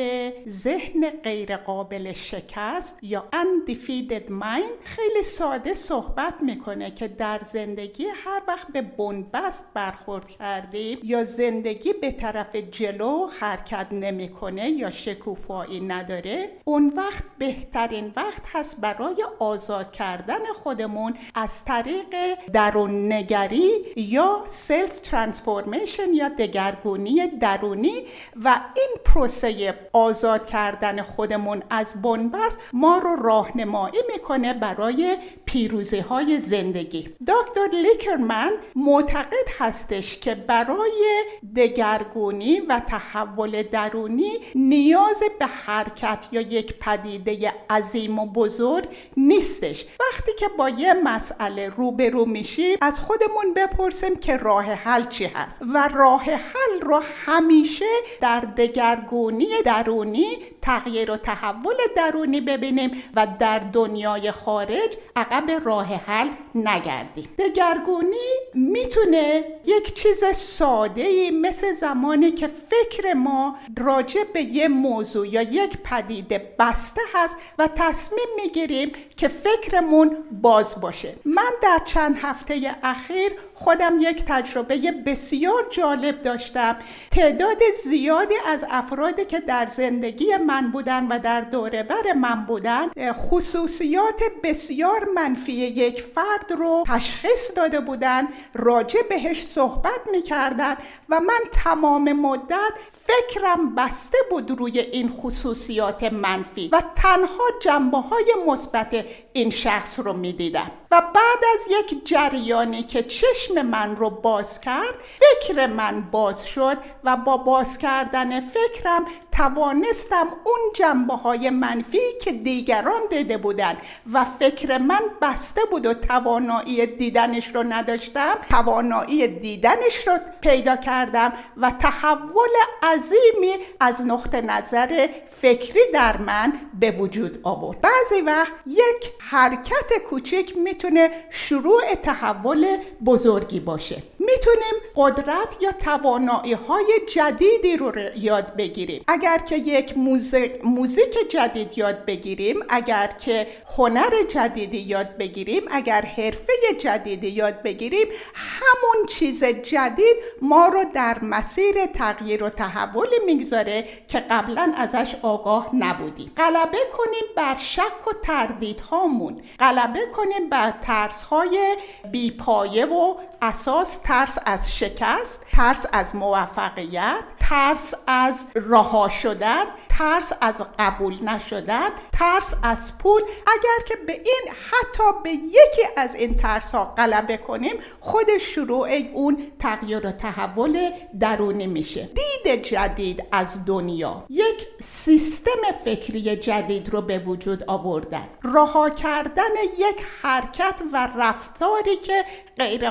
ذهن 0.48 1.10
غیرقابل 1.10 2.12
شکست 2.12 2.96
یا 3.02 3.24
Undefeated 3.32 4.28
Mind 4.28 4.84
خیلی 4.84 5.22
ساده 5.24 5.74
صحبت 5.74 6.34
می‌کنه 6.40 6.90
که 6.90 7.08
در 7.08 7.40
زندگی 7.52 8.04
هر 8.24 8.42
وقت 8.48 8.66
به 8.72 8.82
بنبست 8.82 9.64
برخورد 9.74 10.30
کردیم 10.30 10.98
یا 11.02 11.24
زندگی 11.24 11.92
به 11.92 12.12
طرف 12.12 12.56
جلو 12.56 13.26
حرکت 13.40 13.86
نمی‌کنه 14.34 14.70
یا 14.70 14.90
شکوفایی 14.90 15.80
نداره 15.80 16.50
اون 16.64 16.92
وقت 16.96 17.24
بهترین 17.38 18.12
وقت 18.16 18.42
هست 18.52 18.80
برای 18.80 19.24
آزاد 19.38 19.92
کردن 19.92 20.52
خودمون 20.62 21.14
از 21.34 21.64
طریق 21.64 22.14
درون 22.52 23.12
نگری 23.12 23.70
یا 23.96 24.42
self 24.46 25.00
transformation 25.00 26.12
یا 26.14 26.28
دگرگونی 26.28 27.26
درونی 27.26 28.02
و 28.44 28.60
این 28.76 28.96
پروسه 29.04 29.74
آزاد 29.92 30.46
کردن 30.46 31.02
خودمون 31.02 31.62
از 31.70 32.02
بنبست 32.02 32.58
ما 32.72 32.98
رو 32.98 33.16
راهنمایی 33.16 34.02
می‌کنه 34.12 34.54
برای 34.54 35.16
پیروزی 35.44 35.98
های 35.98 36.40
زندگی. 36.40 37.02
دکتر 37.02 37.76
لیکرمن 37.76 38.50
معتقد 38.76 39.46
هستش 39.58 40.18
که 40.18 40.34
برای 40.34 41.24
دگرگونی 41.56 42.60
و 42.60 42.80
تحول 42.86 43.62
درونی 43.62 44.23
نیاز 44.54 45.22
به 45.38 45.46
حرکت 45.46 46.26
یا 46.32 46.40
یک 46.40 46.78
پدیده 46.78 47.52
عظیم 47.70 48.18
و 48.18 48.26
بزرگ 48.26 48.88
نیستش. 49.16 49.86
وقتی 50.00 50.32
که 50.38 50.48
با 50.58 50.68
یه 50.68 50.94
مسئله 51.04 51.68
روبرو 51.68 52.24
میشیم 52.24 52.78
از 52.80 53.00
خودمون 53.00 53.54
بپرسیم 53.56 54.16
که 54.16 54.36
راه 54.36 54.64
حل 54.64 55.04
چی 55.04 55.24
هست. 55.24 55.58
و 55.74 55.88
راه 55.94 56.24
حل 56.24 56.80
رو 56.82 57.02
همیشه 57.26 57.84
در 58.20 58.40
دگرگونی 58.40 59.48
درونی 59.64 60.38
تغییر 60.62 61.10
و 61.10 61.16
تحول 61.16 61.74
درونی 61.96 62.40
ببینیم 62.40 63.02
و 63.16 63.26
در 63.40 63.58
دنیای 63.58 64.32
خارج 64.32 64.96
عقب 65.16 65.50
راه 65.64 65.86
حل 65.86 66.28
نگردیم. 66.54 67.28
دگرگونی 67.38 68.30
می‌تونه 68.54 69.44
یک 69.64 69.94
چیز 69.94 70.24
ساده 70.34 71.30
مثل 71.30 71.74
زمانی 71.74 72.30
که 72.30 72.46
فکر 72.46 73.14
ما 73.14 73.56
راجع 73.78 74.13
به 74.34 74.42
یه 74.42 74.68
موضوع 74.68 75.28
یا 75.28 75.42
یک 75.42 75.78
پدیده 75.84 76.54
بسته 76.58 77.00
هست 77.14 77.36
و 77.58 77.68
تصمیم 77.76 78.26
می‌گیریم 78.36 78.92
که 79.16 79.28
فکرمون 79.28 80.16
باز 80.42 80.80
باشه. 80.80 81.14
من 81.24 81.52
در 81.62 81.80
چند 81.84 82.16
هفته 82.22 82.76
اخیر 82.82 83.32
خودم 83.54 83.96
یک 84.00 84.24
تجربه 84.28 84.76
بسیار 85.06 85.66
جالب 85.70 86.22
داشتم. 86.22 86.76
تعداد 87.10 87.58
زیادی 87.84 88.34
از 88.46 88.64
افرادی 88.70 89.24
که 89.24 89.40
در 89.40 89.66
زندگی 89.66 90.36
من 90.36 90.70
بودن 90.70 91.08
و 91.08 91.18
در 91.18 91.40
دورور 91.40 92.12
من 92.12 92.44
بودن 92.46 92.88
خصوصیات 93.12 94.22
بسیار 94.42 95.08
منفی 95.14 95.52
یک 95.52 96.00
فرد 96.02 96.52
رو 96.52 96.84
تشخیص 96.88 97.50
داده 97.56 97.80
بودن 97.80 98.28
راجع 98.54 99.02
بهش 99.02 99.42
صحبت 99.42 100.00
می‌کردن 100.12 100.76
و 101.08 101.20
من 101.20 101.40
تمام 101.52 102.12
مدت 102.12 102.72
فکرم 103.06 103.74
بسته 103.74 104.03
بود 104.30 104.50
روی 104.50 104.78
این 104.78 105.10
خصوصیات 105.10 106.02
منفی 106.02 106.68
و 106.72 106.82
تنها 106.96 107.44
جنبه 107.60 107.98
های 107.98 108.34
مثبت 108.46 109.04
این 109.32 109.50
شخص 109.50 110.00
رو 110.00 110.12
می‌دیدم. 110.12 110.70
و 110.94 111.00
بعد 111.00 111.44
از 111.54 111.60
یک 111.70 112.06
جریانی 112.06 112.82
که 112.82 113.02
چشم 113.02 113.62
من 113.62 113.96
رو 113.96 114.10
باز 114.10 114.60
کرد 114.60 114.94
فکر 115.02 115.66
من 115.66 116.10
باز 116.10 116.46
شد 116.46 116.78
و 117.04 117.16
با 117.16 117.36
باز 117.36 117.78
کردن 117.78 118.40
فکرم 118.40 119.04
توانستم 119.32 120.26
اون 120.44 120.60
جنبه 120.74 121.14
های 121.14 121.50
منفی 121.50 121.98
که 122.22 122.32
دیگران 122.32 123.00
دیده 123.10 123.38
بودن 123.38 123.76
و 124.12 124.24
فکر 124.24 124.78
من 124.78 125.00
بسته 125.22 125.60
بود 125.70 125.86
و 125.86 125.94
توانایی 125.94 126.86
دیدنش 126.86 127.54
رو 127.54 127.62
نداشتم 127.62 128.34
توانایی 128.50 129.26
دیدنش 129.26 130.08
رو 130.08 130.18
پیدا 130.40 130.76
کردم 130.76 131.32
و 131.56 131.70
تحول 131.70 132.50
عظیمی 132.82 133.54
از 133.84 134.02
نقطه 134.06 134.40
نظر 134.40 135.08
فکری 135.26 135.80
در 135.94 136.16
من 136.16 136.52
به 136.80 136.90
وجود 136.90 137.38
آورد. 137.42 137.80
بعضی 137.80 138.20
وقت 138.20 138.52
یک 138.66 139.12
حرکت 139.18 139.92
کوچک 140.08 140.52
می‌تونه 140.56 141.10
شروع 141.30 141.94
تحول 142.02 142.76
بزرگی 143.04 143.60
باشه. 143.60 144.02
می‌تونیم 144.26 144.74
قدرت 144.96 145.56
یا 145.60 145.72
توانایی 145.72 146.52
های 146.52 146.86
جدیدی 147.14 147.76
رو 147.76 147.92
یاد 148.16 148.56
بگیریم. 148.56 149.04
اگر 149.08 149.38
که 149.38 149.56
یک 149.56 149.98
موزیک, 149.98 150.64
موزیک 150.64 151.30
جدید 151.30 151.78
یاد 151.78 152.04
بگیریم 152.04 152.56
اگر 152.68 153.06
که 153.06 153.46
هنر 153.76 154.22
جدیدی 154.28 154.78
یاد 154.78 155.16
بگیریم 155.16 155.62
اگر 155.70 156.00
حرفه 156.00 156.52
جدیدی 156.78 157.28
یاد 157.28 157.62
بگیریم 157.62 158.06
همون 158.34 159.06
چیز 159.06 159.44
جدید 159.44 160.16
ما 160.42 160.68
رو 160.68 160.84
در 160.94 161.18
مسیر 161.22 161.86
تغییر 161.86 162.44
و 162.44 162.48
تحول 162.48 163.08
می‌گذاره 163.26 163.84
که 164.08 164.20
قبلا 164.20 164.74
ازش 164.76 165.14
آگاه 165.22 165.70
نبودیم. 165.74 166.32
غلبه 166.36 166.78
کنیم 166.96 167.24
بر 167.36 167.54
شک 167.54 168.06
و 168.06 168.10
تردیدهامون. 168.22 169.42
غلبه 169.58 170.06
کنیم 170.16 170.48
بر 170.50 170.74
ترسهای 170.82 171.76
بیپایه 172.12 172.86
و 172.86 173.14
اساس 173.44 173.98
ترس 173.98 174.38
از 174.46 174.78
شکست 174.78 175.46
ترس 175.52 175.86
از 175.92 176.16
موفقیت 176.16 177.24
ترس 177.40 177.94
از 178.06 178.46
رها 178.54 179.08
شدن 179.08 179.64
ترس 179.98 180.32
از 180.40 180.62
قبول 180.78 181.24
نشدن 181.24 181.90
ترس 182.12 182.54
از 182.62 182.98
پول. 182.98 183.22
اگر 183.22 183.86
که 183.88 183.96
به 184.06 184.12
این 184.12 184.52
حتی 184.70 185.02
به 185.24 185.30
یکی 185.30 185.88
از 185.96 186.14
این 186.14 186.36
ترس 186.36 186.72
ها 186.72 186.84
غلبه 186.84 187.36
کنیم 187.36 187.76
خود 188.00 188.38
شروع 188.40 188.88
اون 189.14 189.38
تغییر 189.58 190.06
و 190.06 190.12
تحول 190.12 190.90
درونی 191.20 191.66
میشه. 191.66 192.08
دید 192.44 192.62
جدید 192.62 193.24
از 193.32 193.64
دنیا. 193.64 194.24
یک 194.28 194.66
سیستم 194.82 195.72
فکری 195.84 196.36
جدید 196.36 196.88
رو 196.88 197.02
به 197.02 197.18
وجود 197.18 197.64
آوردن. 197.66 198.28
رها 198.42 198.90
کردن 198.90 199.54
یک 199.78 199.96
حرکت 200.22 200.74
و 200.92 201.08
رفتاری 201.18 201.96
که 201.96 202.24
غیر, 202.58 202.90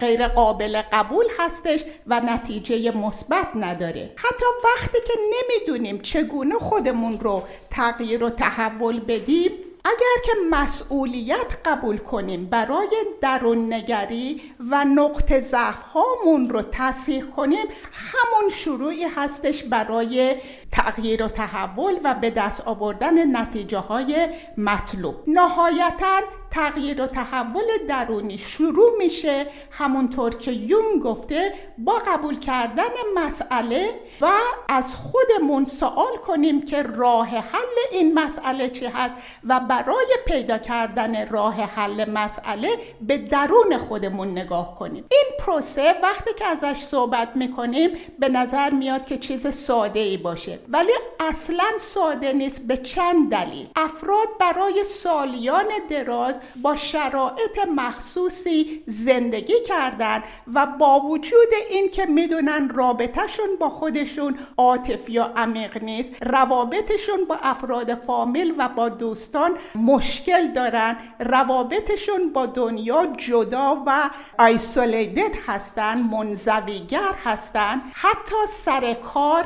غیر 0.00 0.28
قابل 0.28 0.82
قبول 0.92 1.24
هستش 1.38 1.84
و 2.06 2.20
نتیجه 2.20 2.96
مثبت 2.96 3.48
نداره. 3.54 4.14
حتی 4.16 4.44
وقتی 4.64 4.98
که 5.06 5.12
نمی‌دونیم 5.32 5.91
چگونه 5.98 6.54
خودمون 6.54 7.20
رو 7.20 7.42
تغییر 7.70 8.24
و 8.24 8.30
تحول 8.30 9.00
بدیم. 9.00 9.52
اگر 9.84 10.22
که 10.24 10.32
مسئولیت 10.50 11.58
قبول 11.64 11.98
کنیم 11.98 12.46
برای 12.46 12.88
درون 13.20 13.72
نگری 13.72 14.42
و 14.70 14.84
نقط 14.84 15.40
ضعف 15.40 15.82
هامون 15.82 16.50
رو 16.50 16.62
تصحیح 16.62 17.24
کنیم 17.24 17.66
همون 17.92 18.50
شروعی 18.50 19.04
هستش 19.04 19.64
برای 19.64 20.36
تغییر 20.72 21.22
و 21.22 21.28
تحول 21.28 21.94
و 22.04 22.14
به 22.14 22.30
دست 22.30 22.60
آوردن 22.60 23.36
نتیجه 23.36 23.78
های 23.78 24.28
مطلوب. 24.56 25.14
نهایتا 25.26 26.20
تغییر 26.54 27.02
و 27.02 27.06
تحول 27.06 27.64
درونی 27.88 28.38
شروع 28.38 28.90
میشه. 28.98 29.46
همونطور 29.70 30.34
که 30.34 30.52
یون 30.52 30.98
گفته 31.02 31.54
با 31.78 31.98
قبول 32.06 32.38
کردن 32.38 32.90
مسئله 33.14 34.00
و 34.20 34.32
از 34.68 34.96
خودمون 34.96 35.64
سوال 35.64 36.16
کنیم 36.26 36.64
که 36.64 36.82
راه 36.82 37.28
حل 37.28 37.76
این 37.92 38.14
مسئله 38.14 38.70
چی 38.70 38.86
هست 38.86 39.14
و 39.44 39.60
برای 39.60 40.16
پیدا 40.26 40.58
کردن 40.58 41.28
راه 41.28 41.54
حل 41.54 42.10
مسئله 42.10 42.78
به 43.00 43.18
درون 43.18 43.78
خودمون 43.78 44.30
نگاه 44.30 44.74
کنیم. 44.78 45.04
این 45.10 45.46
پروسه 45.46 45.94
وقتی 46.02 46.30
که 46.38 46.46
ازش 46.46 46.80
صحبت 46.80 47.28
می‌کنیم 47.34 47.90
به 48.18 48.28
نظر 48.28 48.70
میاد 48.70 49.06
که 49.06 49.18
چیز 49.18 49.54
ساده 49.54 50.00
ای 50.00 50.16
باشه. 50.16 50.58
ولی 50.68 50.92
اصلا 51.20 51.64
ساده 51.80 52.32
نیست. 52.32 52.62
به 52.66 52.76
چند 52.76 53.30
دلیل. 53.30 53.68
افراد 53.76 54.28
برای 54.40 54.84
سالیان 54.84 55.66
دراز 55.90 56.34
با 56.62 56.76
شرایط 56.76 57.58
مخصوصی 57.76 58.82
زندگی 58.86 59.60
کردن 59.66 60.22
و 60.54 60.66
با 60.66 61.00
وجود 61.00 61.48
اینکه 61.70 62.06
می‌دونن 62.06 62.68
رابطهشون 62.68 63.46
با 63.60 63.70
خودشون 63.70 64.38
عاطف 64.56 65.08
یا 65.08 65.32
عمیق 65.36 65.82
نیست 65.82 66.12
روابطشون 66.22 67.24
با 67.28 67.38
افراد 67.42 67.94
فامیل 67.94 68.54
و 68.58 68.68
با 68.68 68.88
دوستان 68.88 69.50
مشکل 69.74 70.52
دارن 70.52 70.96
روابطشون 71.18 72.32
با 72.32 72.46
دنیا 72.46 73.06
جدا 73.16 73.82
و 73.86 74.10
آیسولیدد 74.38 75.34
هستن 75.46 75.98
منزویگر 75.98 77.12
هستن 77.24 77.82
حتی 77.94 78.36
سر 78.48 78.94
کار 78.94 79.44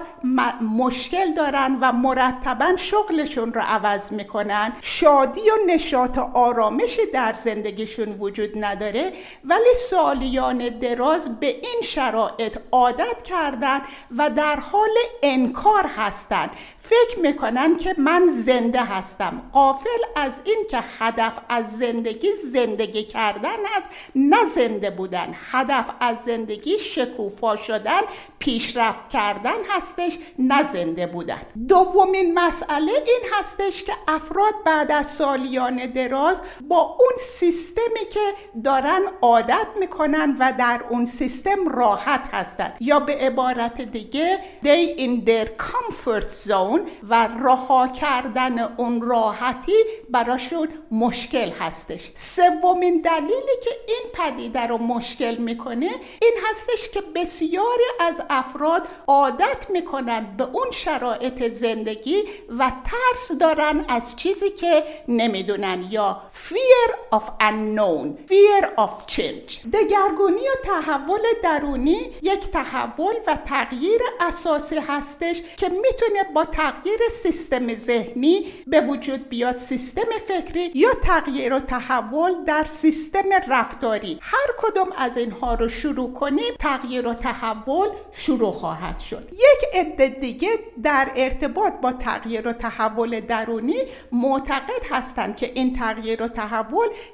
مشکل 0.78 1.34
دارن 1.34 1.78
و 1.80 1.92
مرتبا 1.92 2.76
شغلشون 2.76 3.52
رو 3.52 3.60
عوض 3.60 4.12
می‌کنن. 4.12 4.72
شادی 4.80 5.40
و 5.40 5.54
نشاط 5.66 6.18
و 6.18 6.20
آرامش 6.20 6.85
در 7.14 7.32
زندگیشون 7.32 8.08
وجود 8.18 8.64
نداره 8.64 9.12
ولی 9.44 9.74
سالیان 9.90 10.68
دراز 10.68 11.40
به 11.40 11.46
این 11.46 11.82
شرایط 11.84 12.58
عادت 12.72 13.22
کردن 13.22 13.80
و 14.18 14.30
در 14.30 14.60
حال 14.60 14.90
انکار 15.22 15.86
هستند 15.96 16.50
فکر 16.78 17.18
می‌کنن 17.22 17.76
که 17.76 17.94
من 17.98 18.28
زنده 18.30 18.84
هستم. 18.84 19.42
قافل 19.52 20.00
از 20.16 20.40
این 20.44 20.66
که 20.70 20.84
هدف 20.98 21.32
از 21.48 21.78
زندگی 21.78 22.28
زندگی 22.52 23.02
کردن 23.02 23.56
است 23.76 23.88
نه 24.14 24.48
زنده 24.48 24.90
بودن. 24.90 25.34
هدف 25.50 25.90
از 26.00 26.16
زندگی 26.18 26.78
شکوفا 26.78 27.56
شدن 27.56 28.00
پیشرفت 28.38 29.08
کردن 29.08 29.64
هستش 29.68 30.18
نه 30.38 30.62
زنده 30.66 31.06
بودن. 31.06 31.42
دومین 31.68 32.34
مسئله 32.34 32.92
این 32.92 33.30
هستش 33.32 33.82
که 33.82 33.92
افراد 34.08 34.54
بعد 34.64 34.92
از 34.92 35.10
سالیان 35.10 35.86
دراز 35.86 36.40
با 36.68 36.75
اون 36.78 37.16
سیستمی 37.18 38.04
که 38.12 38.34
دارن 38.64 39.02
عادت 39.22 39.66
می‌کنن 39.78 40.36
و 40.40 40.52
در 40.58 40.80
اون 40.90 41.06
سیستم 41.06 41.68
راحت 41.68 42.20
هستن. 42.32 42.74
یا 42.80 43.00
به 43.00 43.12
عبارت 43.12 43.80
دیگه 43.80 44.40
they 44.64 44.98
in 44.98 45.28
their 45.28 45.64
comfort 45.64 46.48
zone 46.48 46.80
و 47.08 47.28
رها 47.40 47.88
کردن 47.88 48.58
اون 48.58 49.02
راحتی 49.02 49.84
براشون 50.10 50.68
مشکل 50.90 51.50
هستش. 51.50 52.10
سومین 52.14 53.02
دلیلی 53.02 53.56
که 53.64 53.70
این 53.88 54.12
پدیده 54.14 54.66
رو 54.66 54.78
مشکل 54.78 55.36
می‌کنه 55.36 55.90
این 56.22 56.34
هستش 56.50 56.88
که 56.88 57.00
بسیاری 57.14 57.84
از 58.00 58.22
افراد 58.30 58.82
عادت 59.06 59.66
می‌کنن 59.70 60.36
به 60.36 60.44
اون 60.44 60.70
شرایط 60.70 61.52
زندگی 61.52 62.24
و 62.58 62.72
ترس 62.84 63.38
دارن 63.38 63.84
از 63.88 64.16
چیزی 64.16 64.50
که 64.50 64.84
نمی‌دونن 65.08 65.86
یا 65.90 66.22
fear 66.66 67.18
of 67.18 67.24
unknown 67.40 68.06
fear 68.30 68.62
of 68.84 69.06
change. 69.06 69.60
دگرگونی 69.72 70.48
و 70.48 70.64
تحول 70.64 71.20
درونی 71.42 72.00
یک 72.22 72.50
تحول 72.50 73.14
و 73.26 73.36
تغییر 73.44 74.00
اساسی 74.20 74.76
هستش 74.76 75.42
که 75.56 75.68
می‌تونه 75.68 76.24
با 76.34 76.44
تغییر 76.44 76.98
سیستم 77.10 77.74
ذهنی 77.74 78.52
به 78.66 78.80
وجود 78.80 79.28
بیاد 79.28 79.56
سیستم 79.56 80.18
فکری 80.28 80.70
یا 80.74 80.88
تغییر 81.02 81.52
و 81.54 81.60
تحول 81.60 82.44
در 82.44 82.64
سیستم 82.64 83.28
رفتاری. 83.48 84.18
هر 84.22 84.46
کدوم 84.58 84.92
از 84.98 85.16
اینها 85.16 85.54
رو 85.54 85.68
شروع 85.68 86.12
کنیم 86.12 86.54
تغییر 86.58 87.08
و 87.08 87.14
تحول 87.14 87.88
شروع 88.12 88.52
خواهد 88.52 88.98
شد. 88.98 89.28
یک 89.32 89.74
عده 89.74 90.08
دیگه 90.08 90.50
در 90.82 91.12
ارتباط 91.16 91.72
با 91.72 91.92
تغییر 91.92 92.48
و 92.48 92.52
تحول 92.52 93.20
درونی 93.20 93.78
معتقد 94.12 94.82
هستند 94.90 95.36
که 95.36 95.52
این 95.54 95.72
تغییر 95.72 96.22
و 96.22 96.28
تحول 96.28 96.55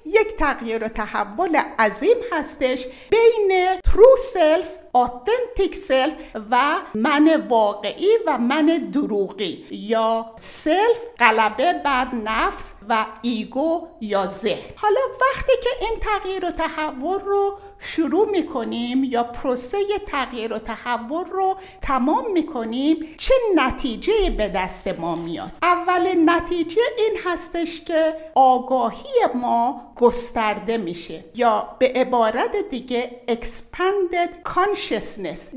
یک 0.04 0.36
تغییر 0.38 0.84
و 0.84 0.88
تحول 0.88 1.56
عظیم 1.78 2.16
هستش 2.32 2.86
بین 3.10 3.78
true 3.88 4.18
self 4.34 4.81
authentic 4.94 5.74
self 5.74 6.36
و 6.50 6.76
من 6.94 7.46
واقعی 7.48 8.08
و 8.26 8.38
من 8.38 8.90
دروغی 8.92 9.66
یا 9.70 10.26
self 10.36 11.06
غلبه 11.18 11.72
بر 11.72 12.14
نفس 12.14 12.74
و 12.88 13.06
ego 13.22 13.88
یا 14.00 14.26
ذهن. 14.26 14.70
حالا 14.76 15.00
وقتی 15.20 15.52
که 15.62 15.70
این 15.80 15.98
تغییر 16.00 16.44
و 16.44 16.50
تحول 16.50 17.20
رو 17.20 17.58
شروع 17.78 18.30
می‌کنیم 18.30 19.04
یا 19.04 19.24
پروسه 19.24 19.78
تغییر 20.06 20.52
و 20.52 20.58
تحول 20.58 21.24
رو 21.24 21.56
تمام 21.82 22.32
می‌کنیم 22.32 23.14
چه 23.18 23.34
نتیجه 23.56 24.30
به 24.30 24.48
دست 24.48 24.88
ما 24.88 25.14
میاد؟ 25.14 25.52
اول 25.62 26.30
نتیجه 26.30 26.82
این 26.98 27.18
هستش 27.24 27.80
که 27.80 28.14
آگاهی 28.34 29.08
ما 29.34 29.92
گسترده 29.96 30.76
میشه 30.76 31.24
یا 31.34 31.76
به 31.78 31.92
عبارت 31.96 32.56
دیگه 32.70 33.20
expanded 33.28 34.48
consciousness 34.48 34.81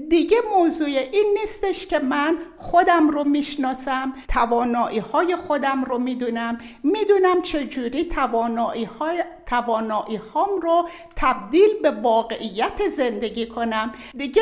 دیگه 0.09 0.37
موضوع 0.57 0.87
این 0.87 1.37
نیستش 1.41 1.87
که 1.87 1.99
من 1.99 2.37
خودم 2.57 3.09
رو 3.09 3.23
می‌شناسم 3.23 4.13
توانایی 4.27 4.99
های 4.99 5.35
خودم 5.35 5.83
رو 5.83 5.99
می‌دونم. 5.99 6.57
می‌دونم 6.83 7.41
چجوری 7.41 8.03
توانایی 8.03 8.83
های 8.83 9.23
توانایی 9.45 10.15
هام 10.15 10.61
رو 10.61 10.89
تبدیل 11.15 11.69
به 11.83 11.91
واقعیت 11.91 12.89
زندگی 12.89 13.45
کنم. 13.45 13.91
دیگه 14.17 14.41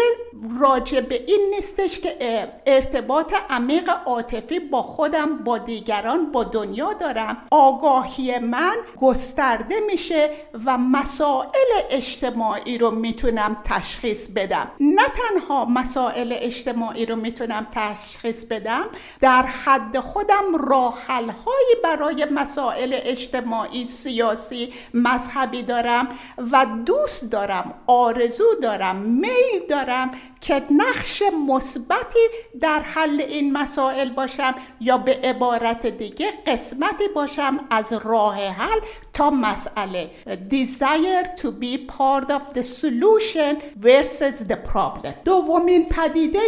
راجع 0.59 0.99
به 1.01 1.23
این 1.27 1.39
نیستش 1.55 1.99
که 1.99 2.17
ارتباط 2.65 3.33
عمیق 3.49 3.89
عاطفی 4.05 4.59
با 4.59 4.81
خودم 4.81 5.37
با 5.37 5.57
دیگران 5.57 6.31
با 6.31 6.43
دنیا 6.43 6.93
دارم. 6.93 7.37
آگاهی 7.51 8.39
من 8.39 8.75
گسترده 9.01 9.75
میشه 9.87 10.29
و 10.65 10.77
مسائل 10.77 11.49
اجتماعی 11.89 12.77
رو 12.77 12.91
می‌تونم 12.91 13.57
تشخیص 13.65 14.27
بدم. 14.27 14.71
نه 14.79 15.03
تنها 15.07 15.65
مسائل 15.65 16.35
اجتماعی 16.39 17.05
رو 17.05 17.15
می‌تونم 17.15 17.67
تشخیص 17.71 18.45
بدم 18.45 18.85
در 19.21 19.43
حد 19.43 19.99
خودم 19.99 20.55
راحل 20.69 21.29
هایی 21.29 21.75
برای 21.83 22.25
مسائل 22.31 22.99
اجتماعی 23.03 23.87
سیاسی 23.87 24.73
مذهبی 24.93 25.63
دارم 25.63 26.09
و 26.51 26.65
دوست 26.85 27.31
دارم 27.31 27.73
آرزو 27.87 28.43
دارم 28.61 28.95
میل 28.95 29.67
دارم 29.69 30.11
که 30.41 30.63
نقش 30.71 31.23
مثبتی 31.47 32.27
در 32.61 32.79
حل 32.79 33.21
این 33.21 33.53
مسائل 33.53 34.09
باشم 34.09 34.55
یا 34.79 34.97
به 34.97 35.19
عبارت 35.23 35.85
دیگه 35.85 36.33
قسمتی 36.47 37.07
باشم 37.15 37.59
از 37.69 37.93
راه 38.03 38.47
حل 38.47 38.79
تا 39.13 39.29
مسئله. 39.29 40.11
Desire 40.49 41.25
to 41.41 41.51
be 41.51 41.77
part 41.77 42.31
of 42.31 42.53
the 42.53 42.63
solution 42.63 43.61
versus 43.77 44.39
the 44.49 44.57
problem. 44.73 45.13
دومین 45.25 45.89
پدیده 45.89 46.39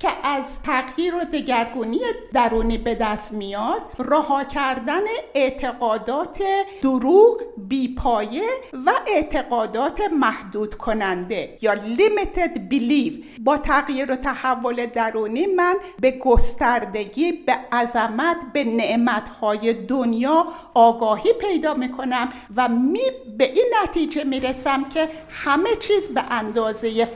که 0.00 0.08
از 0.24 0.62
تغییر 0.62 1.14
و 1.14 1.24
دگرگونی 1.24 1.98
درونی 2.34 2.78
به 2.78 2.94
دست 2.94 3.32
میاد 3.32 3.82
رها 3.98 4.44
کردن 4.44 5.02
اعتقادات 5.34 6.42
دروغ 6.82 7.40
بیپایه 7.56 8.48
و 8.86 8.92
اعتقادات 9.06 10.00
محدود 10.12 10.74
کننده 10.74 11.58
یا 11.60 11.74
limited 11.74 12.58
belief. 12.70 13.40
با 13.40 13.56
تغییر 13.56 14.12
و 14.12 14.16
تحول 14.16 14.86
درونی 14.86 15.46
من 15.46 15.74
به 16.00 16.10
گستردگی 16.10 17.32
به 17.32 17.52
عظمت 17.72 18.36
به 18.52 18.64
نعمتهای 18.64 19.72
دنیا 19.72 20.46
آگاهی 20.74 21.32
پیدا 21.32 21.74
می‌کنم 21.74 22.28
و 22.56 22.68
می 22.68 23.00
به 23.38 23.44
این 23.44 23.66
نتیجه 23.82 24.24
می‌رسم 24.24 24.88
که 24.88 25.08
همه 25.30 25.76
چیز 25.80 26.08
به 26.08 26.22
اندازه 26.30 27.06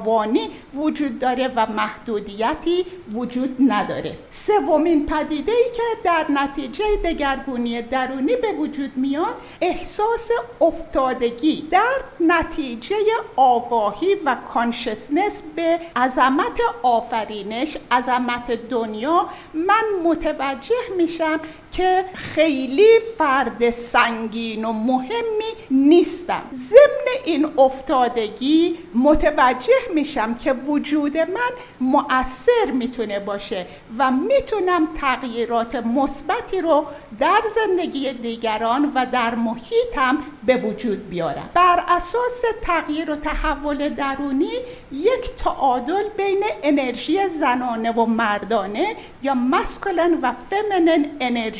فراوانی 0.00 0.50
وجود 0.74 1.18
داره 1.18 1.48
و 1.56 1.66
محدودیتی 1.66 2.86
وجود 3.12 3.56
نداره. 3.68 4.18
سومین 4.30 5.06
پدیده 5.06 5.52
ای 5.52 5.70
که 5.74 5.82
در 6.04 6.26
نتیجه 6.30 6.84
دگرگونی 7.04 7.82
درونی 7.82 8.36
به 8.36 8.52
وجود 8.52 8.96
میاد 8.96 9.34
احساس 9.60 10.30
افتادگی. 10.60 11.68
در 11.70 11.96
نتیجه 12.20 12.96
آگاهی 13.36 14.14
و 14.24 14.36
کانشسنس 14.54 15.42
به 15.56 15.80
عظمت 15.96 16.60
آفرینش 16.82 17.76
عظمت 17.90 18.68
دنیا 18.68 19.28
من 19.54 19.82
متوجه 20.04 20.74
میشم 20.96 21.40
که 21.72 22.04
خیلی 22.14 22.88
فرد 23.18 23.70
سنگین 23.70 24.64
و 24.64 24.72
مهمی 24.72 25.52
نیستم. 25.70 26.42
ضمن 26.54 27.06
این 27.24 27.58
افتادگی 27.58 28.78
متوجه 28.94 29.72
میشم 29.94 30.34
که 30.34 30.52
وجود 30.52 31.18
من 31.18 31.50
مؤثر 31.80 32.70
می‌تونه 32.72 33.18
باشه 33.18 33.66
و 33.98 34.10
می‌تونم 34.10 34.88
تغییرات 35.00 35.74
مثبتی 35.74 36.60
رو 36.60 36.86
در 37.20 37.40
زندگی 37.54 38.12
دیگران 38.12 38.92
و 38.94 39.06
در 39.12 39.34
محیطم 39.34 40.18
به 40.46 40.56
وجود 40.56 41.08
بیارم. 41.08 41.50
بر 41.54 41.84
اساس 41.88 42.42
تغییر 42.62 43.10
و 43.10 43.16
تحول 43.16 43.88
درونی 43.88 44.52
یک 44.92 45.36
تعادل 45.36 46.08
بین 46.16 46.42
انرژی 46.62 47.28
زنانه 47.28 47.92
و 47.92 48.06
مردانه 48.06 48.96
یا 49.22 49.34
مسکولن 49.34 50.18
و 50.22 50.32
فمینن 50.50 51.10
انرژی 51.20 51.59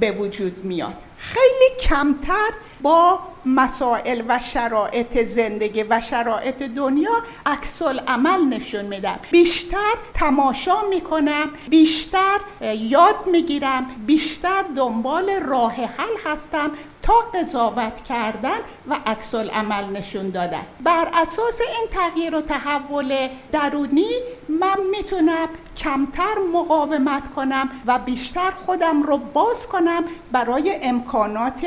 به 0.00 0.12
وجود 0.12 0.64
میاد. 0.64 0.94
خیلی 1.18 1.80
کمتر 1.80 2.50
با 2.82 3.18
مسائل 3.54 4.22
و 4.28 4.38
شرایط 4.38 5.26
زندگی 5.26 5.82
و 5.82 6.00
شرایط 6.00 6.62
دنیا 6.62 7.22
عکس 7.46 7.82
عمل 7.82 8.44
نشون 8.44 8.84
میدم 8.84 9.18
بیشتر 9.30 9.94
تماشا 10.14 10.88
می‌کنم 10.90 11.50
بیشتر 11.68 12.38
یاد 12.60 13.26
می‌گیرم 13.26 13.86
بیشتر 14.06 14.64
دنبال 14.76 15.30
راه 15.30 15.74
حل 15.74 16.32
هستم 16.32 16.70
تا 17.02 17.14
قضاوت 17.34 18.00
کردن 18.00 18.58
و 18.88 18.96
عکس 19.06 19.34
عمل 19.34 19.84
نشون 19.84 20.30
دادن. 20.30 20.62
بر 20.80 21.08
اساس 21.14 21.60
این 21.60 21.88
تغییر 21.90 22.36
و 22.36 22.40
تحول 22.40 23.28
درونی 23.52 24.10
من 24.48 24.76
می‌تونم 24.90 25.48
کمتر 25.76 26.34
مقاومت 26.54 27.34
کنم 27.34 27.68
و 27.86 27.98
بیشتر 27.98 28.50
خودم 28.50 29.02
رو 29.02 29.16
باز 29.16 29.66
کنم 29.66 30.04
برای 30.32 30.78
امکانات 30.82 31.66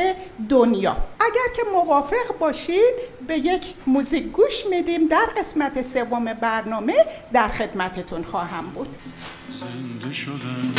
دنیا. 0.50 0.96
اگر 1.20 1.56
که 1.56 1.63
موافق 1.74 2.38
باشید 2.40 2.94
به 3.28 3.38
یک 3.38 3.74
موزیک 3.88 4.24
گوش 4.24 4.66
میدیم. 4.70 5.08
در 5.08 5.26
قسمت 5.38 5.82
سوم 5.82 6.34
برنامه 6.34 6.94
در 7.34 7.48
خدمتتون 7.48 8.24
خواهم 8.24 8.66
بود. 8.70 8.96
زنده 9.54 10.14
شدم 10.14 10.74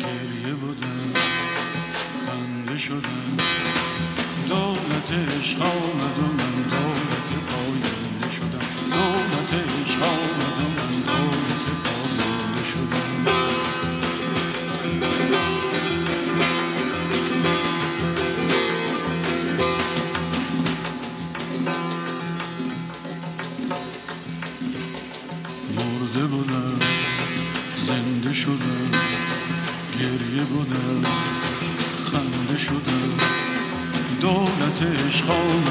گریه 0.00 0.54
بودم 0.54 1.12
خنده 2.26 2.78
شدم. 2.78 3.36
دولت 4.48 5.38
عشق 5.38 5.62
آمد 5.62 6.33
دولت 35.26 35.63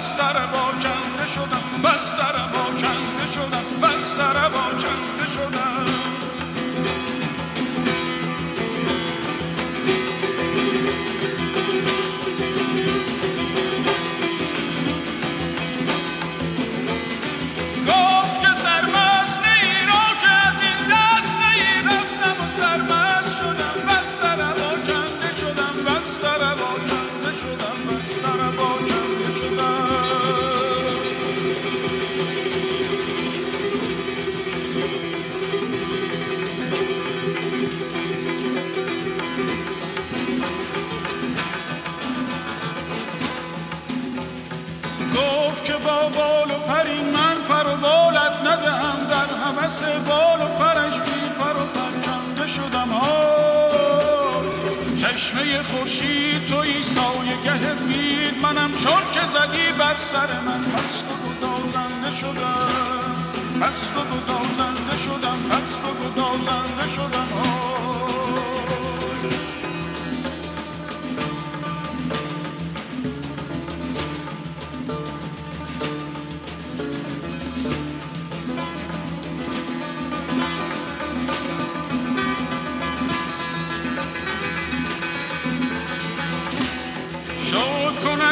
شدم 0.00 0.37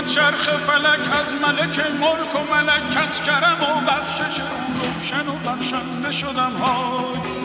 چرخ 0.06 0.48
فلک 0.48 1.00
از 1.20 1.34
ملک 1.42 1.80
ملک 1.80 2.34
و 2.34 2.54
ملک 2.54 3.22
کرم 3.24 3.58
و 3.60 3.90
بخشش 3.90 4.40
روشن 4.80 5.28
و 5.28 5.32
بخشنده 5.32 6.10
شدم 6.10 6.52
های. 6.52 7.35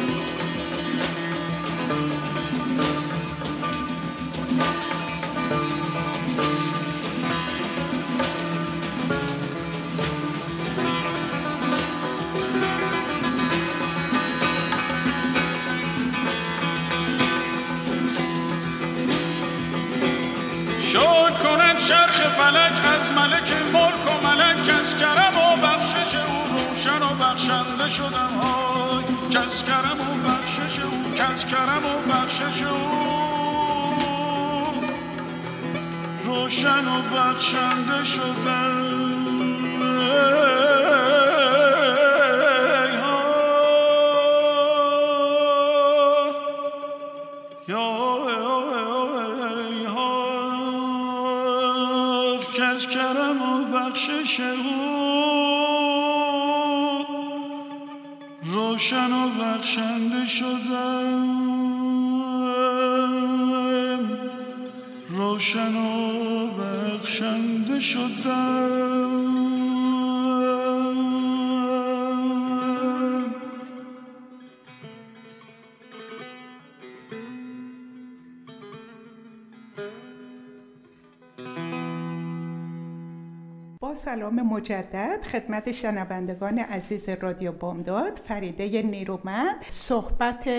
کرم 24.96 25.38
و 25.38 25.56
بخشش 25.68 26.16
او 26.16 26.58
روشن 26.58 27.04
و 27.04 27.16
بخشنده 27.16 27.90
شدم 27.90 28.30
های 28.42 29.04
کس 29.30 29.64
کرم 29.64 30.00
و 30.00 30.30
بخشش 30.30 30.80
او 30.80 31.14
کس 31.16 31.46
کرم 31.46 31.86
و 31.86 32.12
بخشش 32.14 32.64
او. 32.64 32.78
روشن 36.26 36.88
و 36.88 37.02
بخشنده 37.16 38.04
شدم. 38.06 38.91
سلام 83.96 84.34
مجدد. 84.42 85.24
خدمت 85.32 85.72
شنوندگان 85.72 86.60
عزیز 86.60 87.10
رادیو 87.10 87.52
بامداد. 87.52 88.18
فریده 88.18 88.82
نیرومند. 88.82 89.56
صحبت 89.70 90.50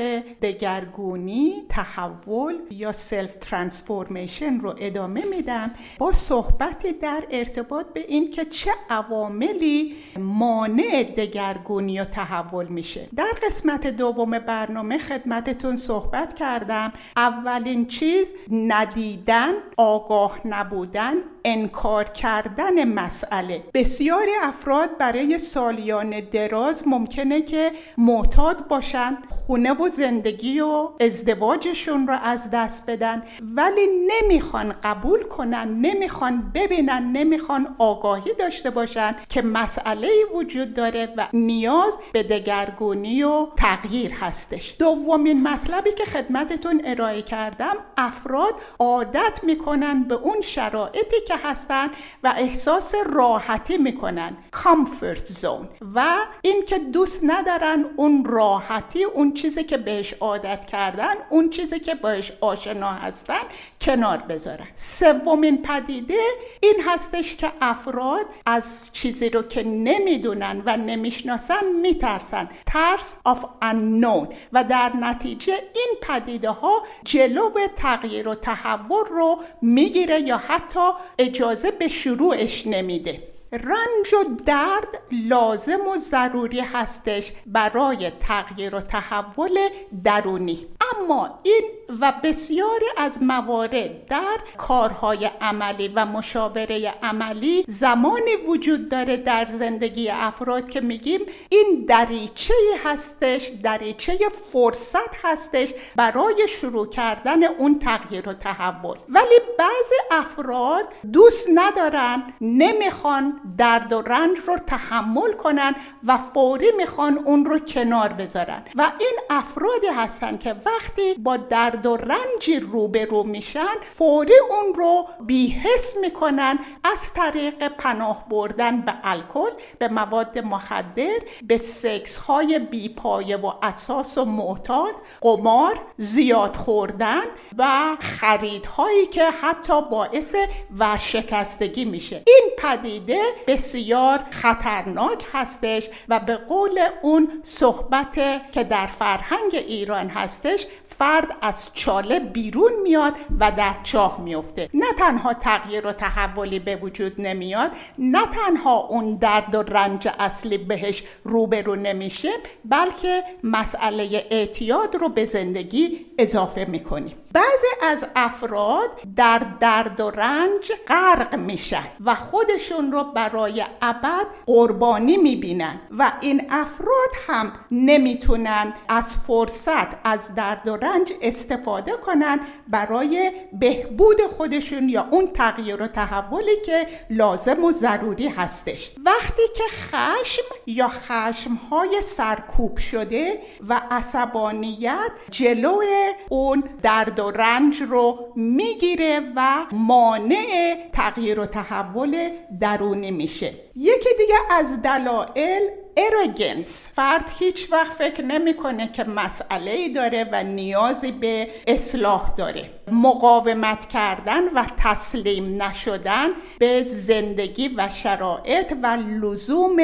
دگرگونی 0.43 1.67
تحول 1.69 2.59
یا 2.71 2.93
سلف 2.93 3.35
ترانسفورمیشن 3.41 4.61
رو 4.61 4.75
ادامه 4.79 5.25
میدم. 5.25 5.71
با 5.99 6.13
صحبت 6.13 6.87
در 7.01 7.25
ارتباط 7.31 7.87
به 7.87 8.01
این 8.09 8.31
که 8.31 8.45
چه 8.45 8.71
عواملی 8.91 9.97
مانع 10.19 11.03
دگرگونی 11.17 12.01
و 12.01 12.05
تحول 12.05 12.67
میشه. 12.67 13.09
در 13.17 13.33
قسمت 13.47 13.87
دوم 13.87 14.39
برنامه 14.39 14.99
خدمتتون 14.99 15.77
صحبت 15.77 16.35
کردم. 16.35 16.93
اولین 17.17 17.87
چیز 17.87 18.33
ندیدن 18.51 19.53
آگاه 19.77 20.41
نبودن 20.45 21.15
انکار 21.45 22.05
کردن 22.05 22.85
مسئله. 22.85 23.65
بسیاری 23.75 24.31
افراد 24.43 24.99
برای 24.99 25.39
سالیان 25.39 26.21
دراز 26.21 26.83
ممکنه 26.87 27.43
که 27.43 27.73
معتاد 27.99 28.69
باشن 28.69 29.19
خونه 29.29 29.73
و 29.73 29.89
زندگی 29.89 30.61
و 30.61 30.89
ازدواجشون 31.01 32.07
رو 32.07 32.19
از 32.23 32.51
دست 32.53 32.85
بدن 32.87 33.23
ولی 33.57 33.87
نمی‌خوان 34.09 34.75
قبول 34.85 35.23
کنن 35.23 35.69
نمی‌خوان 35.69 36.53
ببینن 36.55 37.13
نمی‌خوان 37.13 37.77
آگاهی 37.79 38.35
داشته 38.39 38.71
باشن 38.71 39.17
که 39.29 39.43
مسئله 39.43 40.09
وجود 40.35 40.75
داره 40.75 41.15
و 41.17 41.29
نیاز 41.33 41.93
به 42.13 42.23
دگرگونی 42.23 43.23
و 43.23 43.47
تغییر 43.57 44.15
هستش. 44.15 44.77
دومین 44.79 45.43
مطلبی 45.43 45.93
که 45.93 46.05
خدمتتون 46.05 46.83
ارائه 46.85 47.23
کردم 47.23 47.75
افراد 47.97 48.55
عادت 48.79 49.41
می‌کنن 49.43 50.03
به 50.03 50.15
اون 50.15 50.41
شرایطی 50.41 51.17
که 51.29 51.32
هستن 51.45 51.91
و 52.23 52.35
احساس 52.37 52.95
راحتی 53.07 53.79
می‌کنن. 53.79 54.37
کامفورت 54.51 55.27
زون 55.27 55.69
و 55.95 56.17
اینکه 56.43 56.79
دوست 56.79 57.21
ندارن 57.25 57.85
اون 57.97 58.25
راحتی 58.25 59.05
اون 59.05 59.35
چیزی 59.35 59.65
که 59.65 59.77
بهش 59.77 60.15
عادت 60.21 60.67
کردن 60.67 61.15
اون 61.31 61.51
چیزی 61.51 61.81
که 61.81 61.95
باش 61.95 62.33
آشنا 62.41 62.93
هستن 62.93 63.41
کنار 63.81 64.19
بذارن. 64.19 64.67
سومین 64.75 65.63
پدیده 65.63 66.21
این 66.61 66.75
هستش 66.87 67.37
که 67.37 67.53
افراد 67.61 68.27
از 68.47 68.91
چیزی 68.93 69.31
رو 69.31 69.43
که 69.43 69.63
نمی‌دونن 69.63 70.63
و 70.67 70.77
نمی‌شناسن 70.77 71.73
میترسن. 71.83 72.49
ترس 72.67 73.17
of 73.29 73.39
unknown. 73.63 74.35
و 74.53 74.65
در 74.65 74.93
نتیجه 75.01 75.53
این 75.53 75.95
پدیده 76.03 76.51
ها 76.51 76.83
جلو 77.05 77.51
تغییر 77.77 78.29
و 78.29 78.35
تحول 78.35 79.05
رو 79.11 79.39
می‌گیره 79.63 80.21
یا 80.21 80.37
حتی 80.37 80.91
اجازه 81.23 81.71
به 81.71 81.89
شروعش 81.89 82.67
نمیده. 82.67 83.29
رنج 83.53 84.15
و 84.15 84.45
درد 84.47 85.03
لازم 85.29 85.81
و 85.95 85.97
ضروری 85.97 86.61
هستش 86.61 87.33
برای 87.47 88.11
تغییر 88.11 88.75
و 88.75 88.81
تحول 88.81 89.59
درونی. 90.05 90.67
اما 90.97 91.39
این 91.43 91.63
و 92.01 92.13
بسیاری 92.23 92.87
از 92.97 93.23
موارد 93.23 94.07
در 94.07 94.39
کارهای 94.57 95.31
عملی 95.41 95.89
و 95.89 96.07
مشاوره 96.07 96.95
عملی 97.03 97.65
زمانی 97.69 98.37
وجود 98.49 98.89
داره 98.89 99.17
در 99.17 99.47
زندگی 99.47 100.11
افراد 100.11 100.71
که 100.71 100.81
میگیم 100.81 101.21
این 101.49 101.85
دریچه 101.89 102.55
هستش 102.85 103.53
دریچه 103.63 104.19
فرصت 104.53 105.25
هستش 105.25 105.75
برای 105.97 106.49
شروع 106.49 106.89
کردن 106.89 107.45
اون 107.45 107.79
تغییر 107.79 108.29
و 108.29 108.33
تحول. 108.33 108.97
ولی 109.09 109.39
بعضی 109.59 109.95
افراد 110.11 110.89
دوست 111.13 111.49
ندارن 111.55 112.33
نمی‌خوان 112.41 113.41
درد 113.59 113.93
و 113.93 114.03
رنج 114.03 114.39
رو 114.47 114.57
تحمل 114.67 115.33
کنن 115.33 115.75
و 116.05 116.19
فوری 116.19 116.73
می‌خوان 116.77 117.19
اون 117.19 117.45
رو 117.45 117.59
کنار 117.59 118.09
بذارن. 118.09 118.63
و 118.75 118.93
این 119.01 119.19
افرادی 119.31 119.87
هستن 119.87 120.37
که 120.37 120.55
وقتی 120.83 121.15
با 121.15 121.37
درد 121.37 121.87
و 121.87 121.97
رنجی 121.97 122.61
روبرو 122.61 123.25
میشن 123.25 123.75
فوری 123.95 124.35
اون 124.51 124.75
رو 124.75 125.07
بیحس 125.21 125.97
می‌کنن 126.01 126.59
از 126.85 127.13
طریق 127.13 127.69
پناه 127.69 128.29
بردن 128.29 128.81
به 128.81 128.95
الکل 129.05 129.51
به 129.79 129.89
مواد 129.89 130.39
مخدر 130.39 131.19
به 131.43 131.59
سکس 131.59 132.17
های 132.17 132.59
بیپایه 132.59 133.37
و 133.37 133.53
اساس 133.63 134.19
و 134.19 134.25
معتاد 134.25 134.95
قمار 135.21 135.81
زیاد 135.97 136.57
خوردن 136.57 137.23
و 137.59 137.97
خریدهایی 138.01 139.07
که 139.07 139.31
حتی 139.31 139.83
باعث 139.91 140.35
ورشکستگی 140.79 141.85
میشه. 141.85 142.23
این 142.27 142.51
پدیده 142.59 143.21
بسیار 143.47 144.25
خطرناک 144.31 145.25
هستش 145.33 145.89
و 146.09 146.21
به 146.21 146.37
قول 146.37 146.81
اون 147.03 147.29
صحبت 147.43 148.15
که 148.53 148.65
در 148.65 148.87
فرهنگ 148.87 149.55
ایران 149.55 150.09
هستش 150.09 150.67
فرد 150.87 151.29
از 151.43 151.71
چاله 151.75 152.21
بیرون 152.21 152.73
میاد 152.83 153.15
و 153.41 153.53
در 153.53 153.75
چاه 153.83 154.21
میفته. 154.21 154.69
نه 154.75 154.93
تنها 154.99 155.35
تغییر 155.35 155.87
و 155.87 155.93
تحولی 155.93 156.59
به 156.59 156.77
وجود 156.77 157.21
نمیاد 157.21 157.71
نه 157.99 158.27
تنها 158.27 158.77
اون 158.77 159.17
درد 159.17 159.55
و 159.55 159.63
رنج 159.63 160.09
اصلی 160.19 160.59
بهش 160.59 161.03
روبرو 161.25 161.75
نمیشه 161.75 162.31
بلکه 162.65 163.23
مسئله 163.45 164.27
اعتیاد 164.31 164.97
رو 164.97 165.09
به 165.09 165.27
زندگی 165.27 166.07
اضافه 166.19 166.65
می‌کنیم. 166.65 167.17
بعضی 167.33 167.67
از 167.83 168.05
افراد 168.17 168.91
در 169.17 169.39
درد 169.61 170.01
و 170.01 170.11
رنج 170.11 170.73
غرق 170.89 171.35
میشن 171.35 171.85
و 172.05 172.15
خودشون 172.15 172.93
رو 172.93 173.05
برای 173.05 173.65
ابد 173.83 174.27
قربانی 174.47 175.17
می‌بینن 175.17 175.81
و 175.91 176.13
این 176.21 176.47
افراد 176.51 177.11
هم 177.29 177.53
نمی‌تونن 177.71 178.75
از 178.89 179.19
فرصت 179.19 180.07
از 180.07 180.35
درد 180.35 180.69
و 180.69 180.77
رنج 180.77 181.13
استفاده 181.23 181.93
کنن 181.93 182.41
برای 182.69 183.33
بهبود 183.53 184.21
خودشون 184.21 184.89
یا 184.89 185.09
اون 185.11 185.27
تغییر 185.27 185.83
و 185.83 185.87
تحولی 185.87 186.57
که 186.67 186.87
لازم 187.11 187.65
و 187.65 187.73
ضروری 187.73 188.29
هستش. 188.29 188.91
وقتی 189.05 189.43
که 189.57 189.65
خشم 189.71 190.43
یا 190.67 190.89
خشمهای 190.89 192.03
سرکوب 192.03 192.77
شده 192.79 193.39
و 193.69 193.81
عصبانیت 193.91 195.11
جلو 195.31 195.81
اون 196.29 196.65
درد 196.83 197.22
و 197.23 197.31
رنج 197.31 197.83
رو 197.83 198.33
می‌گیره 198.37 199.21
و 199.37 199.67
مانع 199.73 200.77
تغییر 200.93 201.41
و 201.41 201.47
تحول 201.47 202.31
درونی 202.61 203.11
میشه. 203.11 203.55
یکی 203.77 204.09
دیگه 204.19 204.35
از 204.51 204.83
دلایل 204.83 205.63
ارگنس 205.97 206.89
فرد 206.93 207.31
هیچ 207.39 207.73
وقت 207.73 207.93
فکر 207.93 208.23
نمی‌کنه 208.23 208.93
که 208.93 209.05
مسئله 209.05 209.71
ای 209.71 209.89
داره 209.89 210.29
و 210.33 210.43
نیازی 210.43 211.13
به 211.13 211.49
اصلاح 211.67 212.35
داره. 212.37 212.71
مقاومت 212.93 213.87
کردن 213.87 214.49
و 214.49 214.67
تسلیم 214.77 215.63
نشدن 215.63 216.29
به 216.59 216.85
زندگی 216.85 217.69
و 217.77 217.89
شرایط 217.89 218.75
و 218.83 218.87
لزوم 219.21 219.77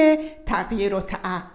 تغییر 0.47 0.95
و 0.95 1.01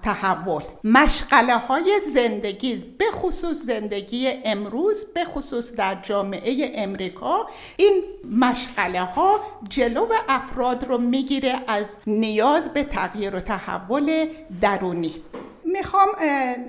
تحول. 0.04 0.64
مشغله 0.84 1.58
های 1.58 1.99
زندگی 2.14 2.76
به 2.97 3.06
خصوص 3.14 3.58
زندگی 3.58 4.32
امروز 4.45 5.06
به 5.14 5.26
خصوص 5.26 5.76
در 5.76 5.95
جامعه 6.01 6.72
امریکا 6.76 7.47
این 7.78 8.04
مشغله 8.39 9.01
ها 9.01 9.39
جلو 9.70 10.08
افراد 10.30 10.84
رو 10.84 10.97
می‌گیره 10.97 11.56
از 11.68 11.97
نیاز 12.08 12.74
به 12.74 12.84
تغییر 12.84 13.36
و 13.36 13.39
تحول 13.39 14.28
درونی. 14.62 15.14
می‌خوام 15.66 16.10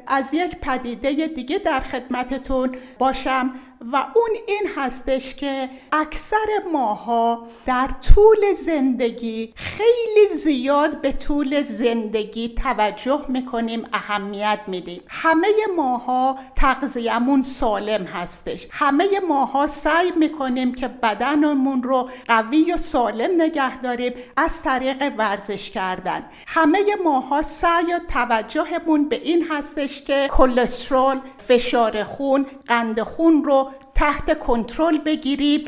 از 0.06 0.34
یک 0.34 0.56
پدیده 0.56 1.26
دیگه 1.26 1.58
در 1.58 1.80
خدمتتون 1.80 2.76
باشم. 2.98 3.54
و 3.92 3.96
اون 3.96 4.30
این 4.46 4.68
هستش 4.76 5.34
که 5.34 5.70
اکثر 5.92 6.36
ماها 6.72 7.46
در 7.66 7.88
طول 8.14 8.54
زندگی 8.54 9.52
خیلی 9.56 10.34
زیاد 10.34 11.00
به 11.00 11.12
طول 11.12 11.62
زندگی 11.62 12.54
توجه 12.54 13.24
می‌کنیم 13.28 13.86
اهمیت 13.92 14.60
میدیم. 14.66 15.02
همه 15.08 15.48
ماها 15.76 16.38
تغذیهمون 16.56 17.42
سالم 17.42 18.04
هستش. 18.04 18.66
همه 18.70 19.20
ماها 19.28 19.66
سعی 19.66 20.12
می‌کنیم 20.16 20.74
که 20.74 20.88
بدنمون 20.88 21.82
رو 21.82 22.10
قوی 22.28 22.72
و 22.72 22.78
سالم 22.78 23.42
نگه 23.42 23.80
داریم 23.80 24.12
از 24.36 24.62
طریق 24.62 25.12
ورزش 25.18 25.70
کردن. 25.70 26.26
همه 26.46 26.78
ماها 27.04 27.42
سعی 27.42 27.94
و 27.94 28.00
توجهمون 28.08 29.08
به 29.08 29.16
این 29.16 29.46
هستش 29.50 30.02
که 30.02 30.28
کلسترول 30.30 31.20
فشار 31.38 32.04
خون 32.04 32.46
قند 32.66 33.02
خون 33.02 33.44
رو 33.44 33.70
تحت 33.94 34.38
کنترل 34.38 34.98
بگیریم 34.98 35.64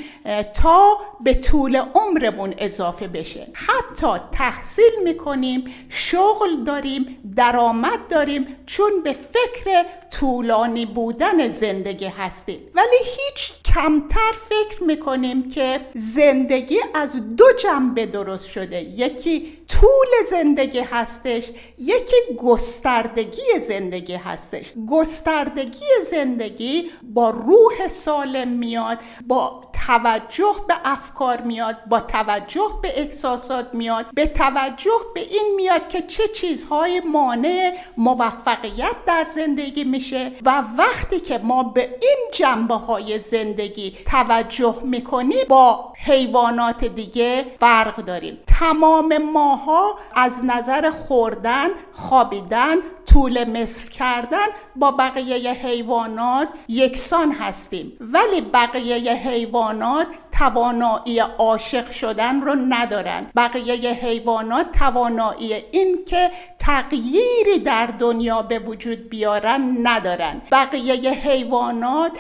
تا 0.55 0.99
به 1.21 1.35
طول 1.35 1.77
عمرمون 1.95 2.55
اضافه 2.59 3.09
بشه. 3.09 3.47
حتی 3.53 4.07
تحصیل 4.33 4.93
می‌کنیم 5.05 5.65
شغل 5.89 6.65
داریم 6.65 7.19
درآمد 7.37 8.09
داریم 8.11 8.47
چون 8.67 9.03
به 9.05 9.13
فکر 9.13 9.85
طولانی 10.11 10.87
بودن 10.87 11.49
زندگی 11.49 12.07
هستیم. 12.07 12.61
ولی 12.75 12.97
هیچ 13.05 13.53
کمتر 13.75 14.33
فکر 14.49 14.85
می‌کنیم 14.85 15.49
که 15.49 15.81
زندگی 15.95 16.79
از 16.95 17.37
دو 17.37 17.45
جنبه 17.63 18.07
درست 18.07 18.49
شده. 18.49 18.83
یکی 18.83 19.56
طول 19.69 20.27
زندگی 20.31 20.81
هستش 20.81 21.51
یکی 21.79 22.17
گستردگی 22.39 23.61
زندگی 23.61 24.15
هستش. 24.15 24.73
گستردگی 24.89 25.87
زندگی 26.11 26.91
با 27.03 27.31
روح 27.31 27.89
سالم 27.89 28.49
میاد 28.49 28.99
با 29.27 29.63
توجه 29.87 30.55
به 30.69 30.75
افکار 30.85 31.41
میاد 31.41 31.77
با 31.89 32.01
توجه 32.01 32.71
به 32.83 33.01
احساسات 33.01 33.75
میاد 33.75 34.07
به 34.15 34.27
توجه 34.27 35.01
به 35.15 35.21
این 35.21 35.55
میاد 35.57 35.89
که 35.89 36.03
چه 36.03 36.29
چیزهای 36.29 37.01
مانع 37.13 37.77
موفقیت 37.97 38.97
در 39.07 39.25
زندگی 39.25 39.85
میشه 39.85 40.33
و 40.45 40.63
وقتی 40.79 41.21
که 41.21 41.39
ما 41.39 41.63
به 41.63 41.83
این 41.83 42.19
جنبه 42.33 42.75
های 42.75 43.21
زندگی 43.21 43.97
توجه 44.07 44.81
می‌کنیم 44.85 45.47
با 45.49 45.93
حیوانات 46.07 46.85
دیگه 46.85 47.45
فرق 47.59 47.97
داریم. 47.97 48.39
تمام 48.47 49.19
ماها 49.19 49.99
از 50.15 50.45
نظر 50.45 50.91
خوردن 50.91 51.69
خوابیدن 51.93 52.77
طول 53.07 53.51
مثل 53.51 53.89
کردن 53.89 54.47
با 54.77 54.91
بقیه 54.91 55.53
حیوانات 55.53 56.49
یکسان 56.69 57.33
هستیم. 57.33 57.93
ولی 58.01 58.41
بقیه 58.41 59.13
حیوانات 59.13 60.07
توانایی 60.39 61.19
عاشق 61.19 61.89
شدن 61.89 62.41
رو 62.41 62.55
ندارن. 62.69 63.27
بقیه 63.37 63.91
حیوانات 63.91 64.73
توانایی 64.73 65.55
این 65.55 66.05
که 66.07 66.31
تغییری 66.67 67.59
در 67.65 67.87
دنیا 67.87 68.43
به 68.43 68.59
وجود 68.59 69.09
بیارن 69.09 69.77
ندارن. 69.83 70.43
بقیه 70.53 71.11
حیوانات 71.11 72.13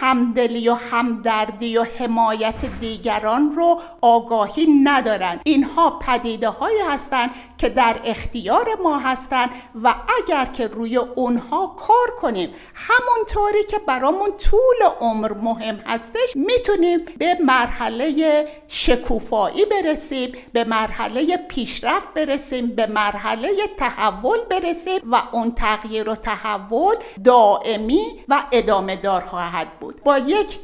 همدلی 0.00 0.68
و 0.68 0.74
همدردی 0.74 1.78
و 1.78 1.86
حمایت 1.98 2.54
دیگران 2.80 3.52
رو 3.52 3.80
آگاهی 4.00 4.66
ندارن. 4.84 5.40
اینها 5.44 5.90
پدیده 5.90 6.48
هایی 6.48 6.78
هستند 6.88 7.30
که 7.58 7.68
در 7.68 7.96
اختیار 8.04 8.66
ما 8.82 8.98
هستند 8.98 9.50
و 9.82 9.94
اگر 10.18 10.44
که 10.44 10.68
روی 10.68 10.96
اونها 10.96 11.66
کار 11.66 12.10
کنیم 12.20 12.50
همونطوری 12.74 13.64
که 13.70 13.78
برامون 13.78 14.30
طول 14.38 14.90
عمر 15.00 15.32
مهم 15.32 15.80
هستش 15.86 16.36
می‌تونیم 16.36 17.00
به 17.18 17.36
مرحله 17.44 18.44
شکوفایی 18.68 19.64
برسیم 19.64 20.32
به 20.52 20.64
مرحله 20.64 21.36
پیشرفت 21.36 22.14
برسیم 22.14 22.66
به 22.66 22.86
مرحله 22.86 23.48
تحول 23.78 24.38
برسیم 24.50 25.00
و 25.12 25.22
اون 25.32 25.54
تغییر 25.54 26.08
و 26.08 26.14
تحول 26.14 26.94
دائمی 27.24 28.04
و 28.28 28.42
ادامه 28.52 28.96
دار 28.96 29.20
خواهد 29.20 29.78
بود. 29.80 30.02
با 30.04 30.18
یک 30.18 30.58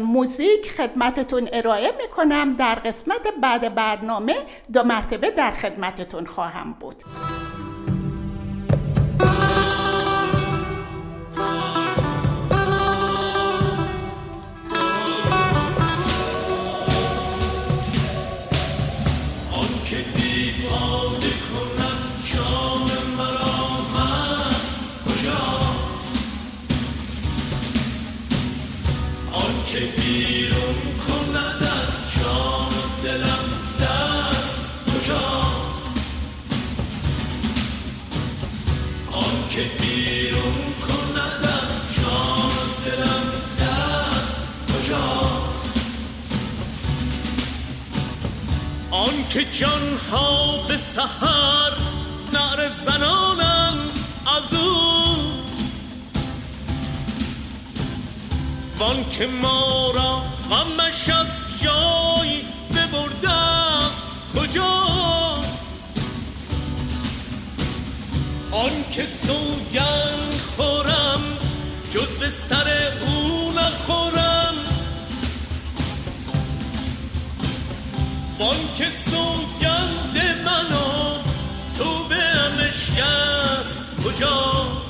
موزیک 0.00 0.70
خدمتتون 0.70 1.48
ارائه 1.52 1.90
می‌کنم 2.02 2.56
در 2.56 2.74
قسمت 2.74 3.28
بعد 3.42 3.74
برنامه 3.74 4.34
دو 4.72 4.82
مرتبه 4.82 5.30
در 5.30 5.50
خدمتتون 5.50 6.26
خواهم 6.26 6.76
بود. 6.80 7.02
که 49.38 49.44
جان 49.44 49.98
ها 50.10 50.62
به 50.68 50.76
سحر 50.76 51.72
نعر 52.32 52.68
زنانم 52.68 53.17
وان 58.78 59.08
که 59.08 59.26
ما 59.26 59.90
را 59.94 60.22
غمش 60.50 61.08
از 61.08 61.60
جای 61.62 62.42
ببرده 62.70 63.30
است 63.30 64.12
کجاست؟ 64.36 65.66
آن 68.50 68.84
که 68.90 69.04
سوگند 69.06 70.40
خورم 70.56 71.20
جز 71.90 72.18
به 72.20 72.30
سر 72.30 72.92
او 73.06 73.52
نخورم. 73.52 74.54
وان 78.38 78.74
که 78.76 78.86
سوگند 78.90 80.44
منو 80.44 81.18
تو 81.78 82.04
به 82.08 82.16
امشکست 82.16 84.02
کجاست؟ 84.04 84.87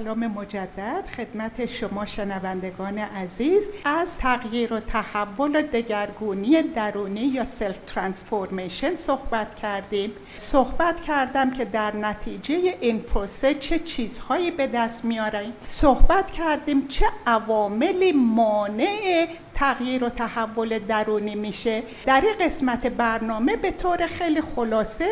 سلام 0.00 0.26
مجدد 0.26 1.04
خدمت 1.16 1.66
شما 1.66 2.06
شنوندگان 2.06 2.98
عزیز. 2.98 3.68
از 3.84 4.18
تغییر 4.18 4.72
و 4.72 4.80
تحول 4.80 5.56
و 5.56 5.62
دگرگونی 5.62 6.62
درونی 6.62 7.20
یا 7.20 7.44
سلف 7.44 7.78
ترانسفورمیشن 7.78 8.94
صحبت 8.94 9.54
کردیم. 9.54 10.12
صحبت 10.36 11.00
کردم 11.00 11.50
که 11.50 11.64
در 11.64 11.96
نتیجه 11.96 12.76
این 12.80 13.00
پروسه 13.00 13.54
چه 13.54 13.78
چیزهایی 13.78 14.50
به 14.50 14.66
دست 14.66 15.04
میاریم 15.04 15.52
صحبت 15.66 16.30
کردیم 16.30 16.88
چه 16.88 17.06
عواملی 17.26 18.12
مانع 18.12 19.28
تغییر 19.56 20.04
و 20.04 20.08
تحول 20.08 20.78
درونی 20.78 21.34
میشه. 21.34 21.82
در 22.06 22.20
این 22.20 22.46
قسمت 22.46 22.86
برنامه 22.86 23.56
به 23.56 23.70
طور 23.70 24.06
خیلی 24.06 24.40
خلاصه 24.40 25.08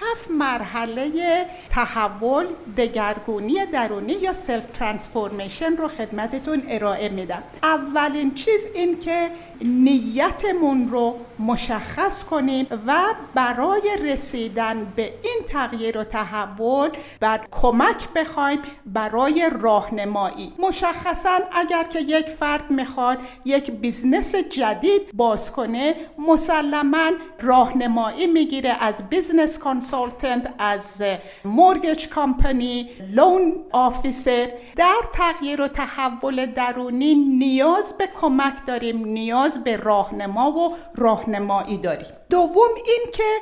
هفت 0.00 0.30
مرحله 0.30 1.46
تحول 1.70 2.46
دگرگونی 2.76 3.66
درونی 3.66 4.12
یا 4.12 4.32
self 4.32 4.66
transformation 4.66 5.76
رو 5.76 5.88
خدمتتون 5.88 6.62
ارائه 6.68 7.08
میدم. 7.08 7.42
اولین 7.62 8.34
چیز 8.34 8.66
این 8.74 9.00
که 9.00 9.30
نیتمون 9.60 10.88
رو 10.88 11.16
مشخص 11.38 12.24
کنیم 12.24 12.66
و 12.86 12.94
برای 13.34 13.96
رسیدن 14.00 14.92
به 14.96 15.02
این 15.02 15.42
تغییر 15.48 15.98
و 15.98 16.04
تحول 16.04 16.90
بر 17.20 17.40
کمک 17.50 18.08
بخوایم 18.16 18.58
برای 18.86 19.50
راهنمایی. 19.60 20.52
مشخصا 20.58 21.38
اگر 21.52 21.84
که 21.84 22.00
یک 22.00 22.28
فرد 22.28 22.70
می‌خواد 22.70 23.18
یک 23.44 23.70
business 23.80 24.34
جدید 24.34 25.02
باز 25.14 25.52
کنه 25.52 25.94
مسلما 26.18 27.10
راهنمایی 27.40 28.26
می‌گیره 28.26 28.76
از 28.80 29.08
business 29.08 29.58
consultant 29.58 30.54
از 30.58 31.02
mortgage 31.44 32.08
company 32.08 32.88
loan 33.14 33.64
officer. 33.72 34.48
در 34.76 35.00
تغییر 35.12 35.60
و 35.60 35.68
تحول 35.68 36.46
درونی 36.46 37.14
نیاز 37.14 37.94
به 37.98 38.08
کمک 38.20 38.66
داریم 38.66 39.04
نیاز 39.04 39.64
به 39.64 39.76
راهنما 39.76 40.52
و 40.52 40.76
راهنمایی 40.94 41.78
داریم. 41.78 42.08
دوم 42.30 42.68
این 42.86 43.12
که 43.12 43.40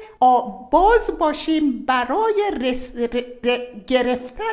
باز 0.70 1.10
باشیم 1.18 1.84
برای 1.86 2.50
رس... 2.60 2.92
ر... 2.96 3.22
ر... 3.44 3.58
گرفتن 3.86 4.44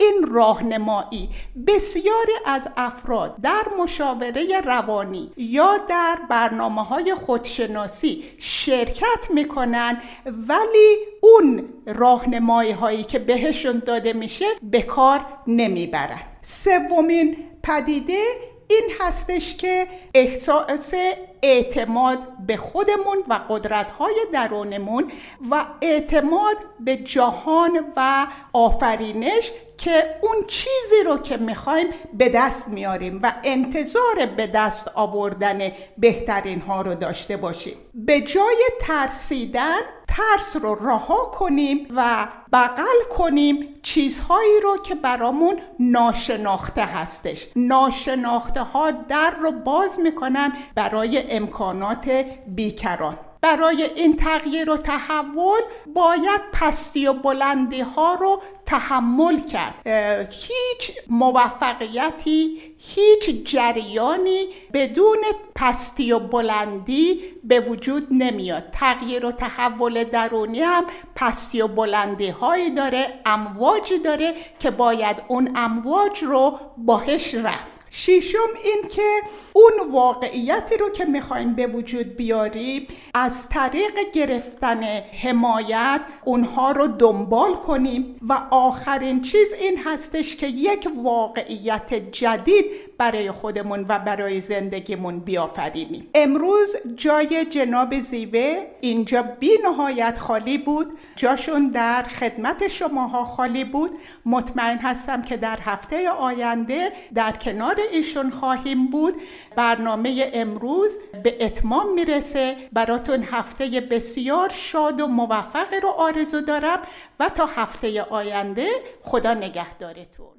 این 0.00 0.26
راهنمایی. 0.28 1.28
بسیاری 1.66 2.32
از 2.46 2.68
افراد 2.76 3.36
در 3.42 3.62
مشاوره 3.80 4.60
روانی 4.60 5.32
یا 5.36 5.78
در 5.88 6.18
برنامه 6.30 6.84
های 6.84 7.14
خودشناسی 7.14 8.24
شرکت 8.38 9.30
می‌کنن 9.30 10.02
ولی 10.26 10.96
اون 11.20 11.68
راهنمایی 11.86 12.72
هایی 12.72 13.04
که 13.04 13.18
بهشون 13.18 13.82
داده 13.86 14.12
میشه 14.12 14.46
به 14.62 14.82
کار 14.82 15.26
نمی‌برن. 15.46 16.20
سومین 16.42 17.36
پدیده 17.62 18.24
این 18.68 18.90
هستش 19.00 19.56
که 19.56 19.88
احساس 20.14 20.94
اعتماد 21.42 22.18
به 22.46 22.56
خودمون 22.56 23.24
و 23.28 23.40
قدرت‌های 23.48 24.14
درونمون 24.32 25.12
و 25.50 25.66
اعتماد 25.82 26.56
به 26.80 26.96
جهان 26.96 27.92
و 27.96 28.26
آفرینش 28.52 29.52
که 29.78 30.18
اون 30.22 30.46
چیزی 30.46 31.02
رو 31.04 31.18
که 31.18 31.36
می‌خوایم 31.36 31.86
به 32.12 32.28
دست 32.28 32.68
میاریم 32.68 33.20
و 33.22 33.32
انتظار 33.44 34.26
به 34.36 34.46
دست 34.46 34.90
آوردن 34.94 35.72
بهترین 35.98 36.60
ها 36.60 36.82
رو 36.82 36.94
داشته 36.94 37.36
باشیم. 37.36 37.76
به 37.94 38.20
جای 38.20 38.64
ترسیدن 38.80 39.80
ترس 40.16 40.56
رو 40.56 40.74
رها 40.74 41.24
کنیم 41.24 41.88
و 41.96 42.28
بغل 42.52 43.16
کنیم 43.18 43.74
چیزهایی 43.82 44.60
رو 44.62 44.76
که 44.78 44.94
برامون 44.94 45.56
ناشناخته 45.80 46.84
هستش. 46.84 47.48
ناشناخته 47.56 48.62
ها 48.62 48.90
در 48.90 49.30
رو 49.30 49.52
باز 49.52 50.00
می‌کنن 50.00 50.52
برای 50.74 51.32
امکانات 51.32 52.24
بیکران. 52.46 53.18
برای 53.46 53.82
این 53.82 54.16
تغییر 54.16 54.70
و 54.70 54.76
تحول 54.76 55.60
باید 55.94 56.40
پستی 56.52 57.06
و 57.06 57.12
بلندی 57.12 57.80
ها 57.80 58.14
رو 58.14 58.42
تحمل 58.66 59.40
کرد. 59.40 59.86
هیچ 60.30 60.92
موفقیتی 61.08 62.60
هیچ 62.78 63.30
جریانی 63.52 64.46
بدون 64.72 65.18
پستی 65.54 66.12
و 66.12 66.18
بلندی 66.18 67.20
به 67.44 67.60
وجود 67.60 68.06
نمیاد. 68.10 68.64
تغییر 68.72 69.26
و 69.26 69.32
تحول 69.32 70.04
درونی 70.04 70.60
هم 70.60 70.84
پستی 71.14 71.60
و 71.60 71.68
بلندی 71.68 72.28
هایی 72.28 72.70
داره 72.70 73.20
امواجی 73.26 73.98
داره 73.98 74.34
که 74.58 74.70
باید 74.70 75.22
اون 75.28 75.52
امواج 75.56 76.22
رو 76.22 76.58
باهش 76.76 77.34
رفت. 77.34 77.85
شیشم 77.98 78.38
این 78.64 78.88
که 78.88 79.22
اون 79.52 79.92
واقعیتی 79.92 80.76
رو 80.76 80.90
که 80.90 81.04
می‌خوایم 81.04 81.54
به 81.54 81.66
وجود 81.66 82.16
بیاریم 82.16 82.86
از 83.14 83.48
طریق 83.48 83.92
گرفتن 84.12 84.82
حمایت 85.22 86.00
اونها 86.24 86.72
رو 86.72 86.88
دنبال 86.88 87.54
کنیم 87.54 88.16
و 88.28 88.32
آخرین 88.50 89.20
چیز 89.20 89.52
این 89.52 89.78
هستش 89.84 90.36
که 90.36 90.46
یک 90.46 90.88
واقعیت 91.02 91.94
جدید 91.94 92.64
برای 92.98 93.30
خودمون 93.30 93.86
و 93.88 93.98
برای 93.98 94.40
زندگیمون 94.40 95.18
بیافرینیم. 95.18 96.10
امروز 96.14 96.76
جای 96.96 97.44
جناب 97.44 98.00
زیوه 98.00 98.66
اینجا 98.80 99.22
بی 99.22 99.50
نهایت 99.64 100.18
خالی 100.18 100.58
بود. 100.58 100.98
جاشون 101.16 101.68
در 101.68 102.02
خدمت 102.02 102.68
شماها 102.68 103.24
خالی 103.24 103.64
بود. 103.64 103.90
مطمئن 104.26 104.78
هستم 104.78 105.22
که 105.22 105.36
در 105.36 105.58
هفته 105.60 106.10
آینده 106.10 106.92
در 107.14 107.32
کنار 107.32 107.76
ایشون 107.92 108.30
خواهیم 108.30 108.86
بود 108.86 109.14
برنامه 109.56 110.30
امروز 110.34 110.98
به 111.22 111.46
اتمام 111.46 111.94
می‌رسه. 111.94 112.56
براتون 112.72 113.22
هفته 113.22 113.80
بسیار 113.80 114.48
شاد 114.48 115.00
و 115.00 115.06
موفق 115.06 115.74
رو 115.82 115.88
آرزو 115.88 116.40
دارم 116.40 116.82
و 117.20 117.28
تا 117.28 117.46
هفته 117.46 118.02
آینده 118.02 118.68
خدا 119.02 119.34
نگهدارتون. 119.34 120.35